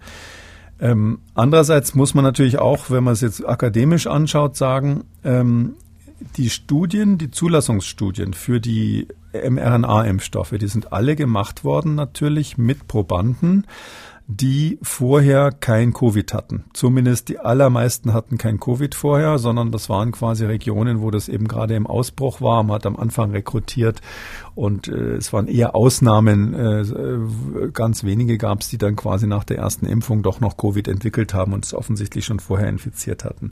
[0.82, 5.76] Ähm, andererseits muss man natürlich auch, wenn man es jetzt akademisch anschaut, sagen, ähm,
[6.36, 13.66] die Studien, die Zulassungsstudien für die mRNA-Impfstoffe, die sind alle gemacht worden natürlich mit Probanden
[14.28, 16.66] die vorher kein Covid hatten.
[16.74, 21.48] Zumindest die allermeisten hatten kein Covid vorher, sondern das waren quasi Regionen, wo das eben
[21.48, 22.64] gerade im Ausbruch war.
[22.64, 24.02] Man hat am Anfang rekrutiert
[24.56, 26.54] und äh, es waren eher Ausnahmen.
[26.56, 30.88] Äh, ganz wenige gab es, die dann quasi nach der ersten Impfung doch noch Covid
[30.88, 33.52] entwickelt haben und es offensichtlich schon vorher infiziert hatten.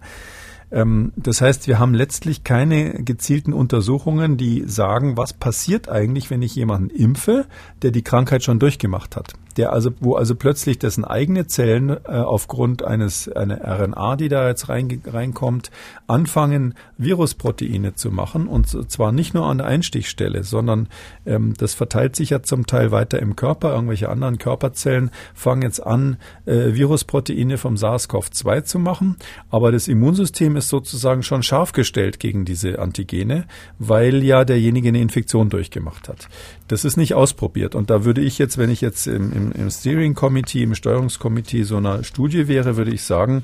[0.71, 6.41] Ähm, das heißt, wir haben letztlich keine gezielten Untersuchungen, die sagen, was passiert eigentlich, wenn
[6.41, 7.45] ich jemanden impfe,
[7.83, 11.97] der die Krankheit schon durchgemacht hat der also, wo also plötzlich dessen eigene Zellen äh,
[12.07, 15.71] aufgrund eines einer RNA, die da jetzt rein, reinkommt,
[16.07, 20.87] anfangen, Virusproteine zu machen und zwar nicht nur an der Einstichstelle, sondern
[21.25, 23.73] ähm, das verteilt sich ja zum Teil weiter im Körper.
[23.73, 29.17] Irgendwelche anderen Körperzellen fangen jetzt an, äh, Virusproteine vom SARS-CoV-2 zu machen,
[29.49, 33.45] aber das Immunsystem ist sozusagen schon scharf gestellt gegen diese Antigene,
[33.79, 36.29] weil ja derjenige eine Infektion durchgemacht hat.
[36.67, 39.51] Das ist nicht ausprobiert und da würde ich jetzt, wenn ich jetzt im, im im,
[39.51, 43.43] im Steering Committee, im Steuerungskomitee so einer Studie wäre, würde ich sagen,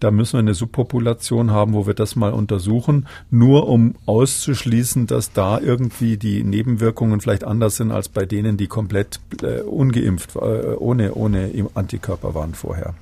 [0.00, 5.32] da müssen wir eine Subpopulation haben, wo wir das mal untersuchen, nur um auszuschließen, dass
[5.32, 10.74] da irgendwie die Nebenwirkungen vielleicht anders sind als bei denen, die komplett äh, ungeimpft, äh,
[10.76, 12.94] ohne, ohne Antikörper waren vorher.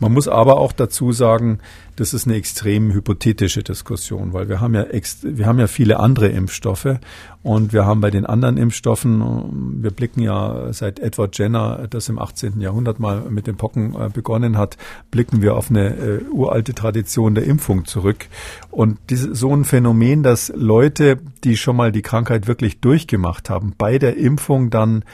[0.00, 1.60] Man muss aber auch dazu sagen,
[1.96, 4.86] das ist eine extrem hypothetische Diskussion, weil wir haben ja
[5.22, 6.98] wir haben ja viele andere Impfstoffe
[7.44, 12.18] und wir haben bei den anderen Impfstoffen, wir blicken ja seit Edward Jenner, das im
[12.18, 12.60] 18.
[12.60, 14.76] Jahrhundert mal mit den Pocken äh, begonnen hat,
[15.12, 18.26] blicken wir auf eine äh, uralte Tradition der Impfung zurück.
[18.70, 23.74] Und diese, so ein Phänomen, dass Leute, die schon mal die Krankheit wirklich durchgemacht haben,
[23.78, 25.04] bei der Impfung dann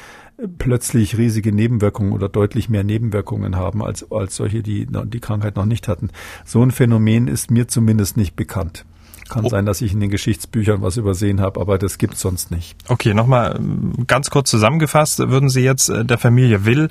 [0.59, 5.66] plötzlich riesige Nebenwirkungen oder deutlich mehr Nebenwirkungen haben als, als solche, die die Krankheit noch
[5.66, 6.11] nicht hatten.
[6.45, 8.84] So ein Phänomen ist mir zumindest nicht bekannt.
[9.31, 9.49] Kann oh.
[9.49, 12.76] sein, dass ich in den Geschichtsbüchern was übersehen habe, aber das gibt sonst nicht.
[12.89, 15.20] Okay, nochmal ähm, ganz kurz zusammengefasst.
[15.20, 16.91] Würden Sie jetzt äh, der Familie Will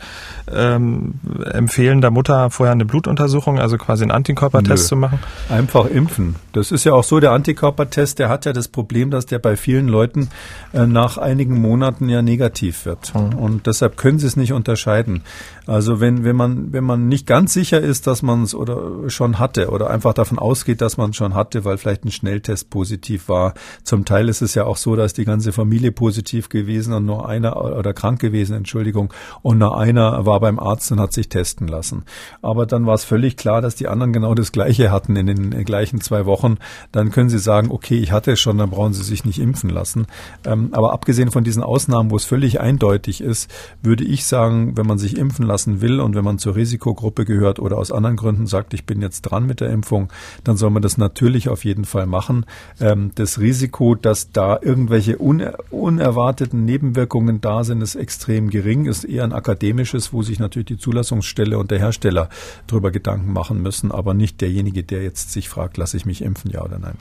[0.50, 1.16] ähm,
[1.52, 4.88] empfehlen, der Mutter vorher eine Blutuntersuchung, also quasi einen Antikörpertest Nö.
[4.88, 5.20] zu machen?
[5.50, 6.36] Einfach impfen.
[6.54, 9.58] Das ist ja auch so, der Antikörpertest, der hat ja das Problem, dass der bei
[9.58, 10.30] vielen Leuten
[10.74, 13.14] äh, nach einigen Monaten ja negativ wird.
[13.14, 13.38] Mhm.
[13.38, 15.24] Und deshalb können Sie es nicht unterscheiden.
[15.68, 19.38] Also wenn, wenn man, wenn man nicht ganz sicher ist, dass man es oder schon
[19.38, 23.28] hatte oder einfach davon ausgeht, dass man es schon hatte, weil vielleicht ein Schnelltest positiv
[23.28, 23.56] war.
[23.84, 27.28] Zum Teil ist es ja auch so, dass die ganze Familie positiv gewesen und nur
[27.28, 29.12] einer oder krank gewesen, Entschuldigung,
[29.42, 32.04] und nur einer war beim Arzt und hat sich testen lassen.
[32.44, 35.66] Aber dann war es völlig klar, dass die anderen genau das Gleiche hatten in den
[35.66, 36.58] gleichen zwei Wochen.
[36.92, 39.72] Dann können Sie sagen, okay, ich hatte es schon, dann brauchen Sie sich nicht impfen
[39.72, 40.06] lassen.
[40.46, 43.50] Ähm, aber abgesehen von diesen Ausnahmen, wo es völlig eindeutig ist,
[43.82, 47.60] würde ich sagen, wenn man sich impfen lassen will und wenn man zur Risikogruppe gehört
[47.60, 50.10] oder aus anderen Gründen sagt, ich bin jetzt dran mit der Impfung,
[50.44, 52.46] dann soll man das natürlich auf jeden Fall machen machen.
[52.82, 59.06] Ähm, das Risiko, dass da irgendwelche uner unerwarteten Nebenwirkungen da sind, ist extrem gering, ist
[59.06, 62.28] eher ein akademisches, wo sich natürlich die Zulassungsstelle und der Hersteller
[62.68, 66.52] darüber Gedanken machen müssen, aber nicht derjenige, der jetzt sich fragt, lasse ich mich impfen,
[66.52, 66.98] ja oder nein.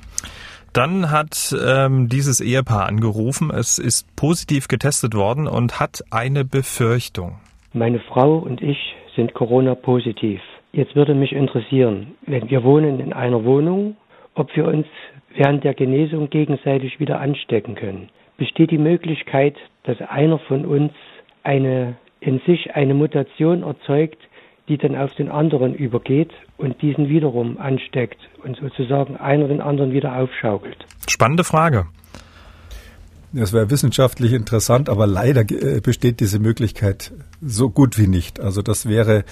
[0.73, 3.51] Dann hat ähm, dieses Ehepaar angerufen.
[3.51, 7.41] Es ist positiv getestet worden und hat eine Befürchtung.
[7.73, 8.79] Meine Frau und ich
[9.16, 10.41] sind Corona-positiv.
[10.73, 13.97] Jetzt würde mich interessieren, wenn wir wohnen in einer Wohnung,
[14.35, 14.87] ob wir uns
[15.39, 18.09] während der Genesung gegenseitig wieder anstecken können.
[18.36, 20.93] Besteht die Möglichkeit, dass einer von uns
[21.45, 24.18] eine in sich eine Mutation erzeugt,
[24.68, 29.93] die dann auf den anderen übergeht und diesen wiederum ansteckt und sozusagen einer den anderen
[29.93, 30.84] wieder aufschaukelt?
[31.09, 31.86] Spannende Frage.
[33.33, 37.12] Das wäre wissenschaftlich interessant, aber leider äh, besteht diese Möglichkeit
[37.43, 38.40] so gut wie nicht.
[38.40, 39.24] Also das wäre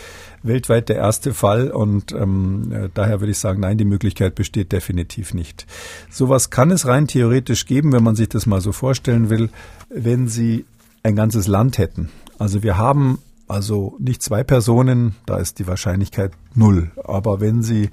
[0.42, 4.72] weltweit der erste Fall und ähm, äh, daher würde ich sagen, nein, die Möglichkeit besteht
[4.72, 5.66] definitiv nicht.
[6.10, 9.48] Sowas kann es rein theoretisch geben, wenn man sich das mal so vorstellen will,
[9.88, 10.66] wenn Sie
[11.02, 12.10] ein ganzes Land hätten.
[12.38, 13.18] Also wir haben
[13.48, 16.90] also nicht zwei Personen, da ist die Wahrscheinlichkeit null.
[17.04, 17.90] Aber wenn Sie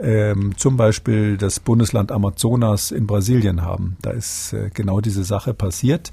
[0.00, 5.54] ähm, zum Beispiel das Bundesland Amazonas in Brasilien haben, da ist äh, genau diese Sache
[5.54, 6.10] passiert.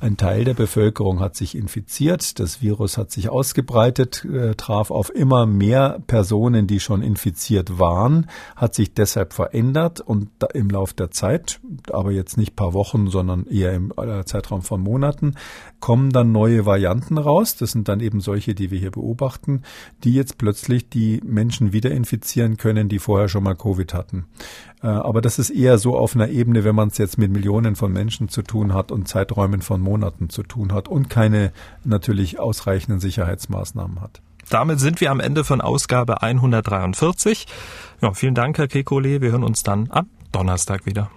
[0.00, 5.14] Ein Teil der Bevölkerung hat sich infiziert, das Virus hat sich ausgebreitet, äh, traf auf
[5.14, 11.10] immer mehr Personen, die schon infiziert waren, hat sich deshalb verändert und im Lauf der
[11.10, 15.36] Zeit, aber jetzt nicht paar Wochen, sondern eher im äh, Zeitraum von Monaten,
[15.84, 17.56] kommen dann neue Varianten raus.
[17.56, 19.60] Das sind dann eben solche, die wir hier beobachten,
[20.02, 24.24] die jetzt plötzlich die Menschen wieder infizieren können, die vorher schon mal Covid hatten.
[24.82, 27.76] Äh, aber das ist eher so auf einer Ebene, wenn man es jetzt mit Millionen
[27.76, 31.52] von Menschen zu tun hat und Zeiträumen von Monaten zu tun hat und keine
[31.84, 34.22] natürlich ausreichenden Sicherheitsmaßnahmen hat.
[34.48, 37.46] Damit sind wir am Ende von Ausgabe 143.
[38.00, 39.20] Ja, vielen Dank, Herr Kekulé.
[39.20, 41.10] Wir hören uns dann am Donnerstag wieder.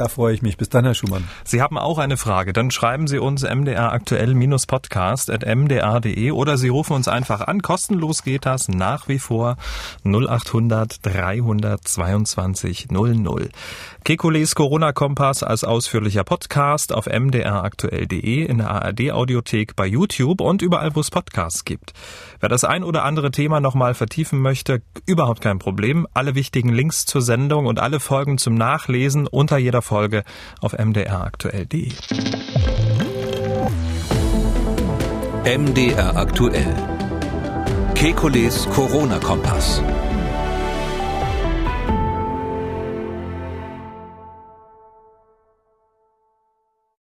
[0.00, 0.56] Da freue ich mich.
[0.56, 1.28] Bis dann, Herr Schumann.
[1.44, 2.54] Sie haben auch eine Frage.
[2.54, 7.60] Dann schreiben Sie uns mdraktuell-podcast.mdr.de oder Sie rufen uns einfach an.
[7.60, 9.58] Kostenlos geht das nach wie vor
[10.04, 13.50] 0800 322 00.
[14.02, 21.00] Kekules Corona-Kompass als ausführlicher Podcast auf mdraktuell.de, in der ARD-Audiothek, bei YouTube und überall, wo
[21.00, 21.92] es Podcasts gibt.
[22.40, 26.06] Wer das ein oder andere Thema nochmal vertiefen möchte, überhaupt kein Problem.
[26.14, 30.22] Alle wichtigen Links zur Sendung und alle Folgen zum Nachlesen unter jeder Folge
[30.60, 31.90] auf mdraktuell.de.
[35.44, 36.76] MDR aktuell.
[37.96, 39.82] Kekules Corona-Kompass.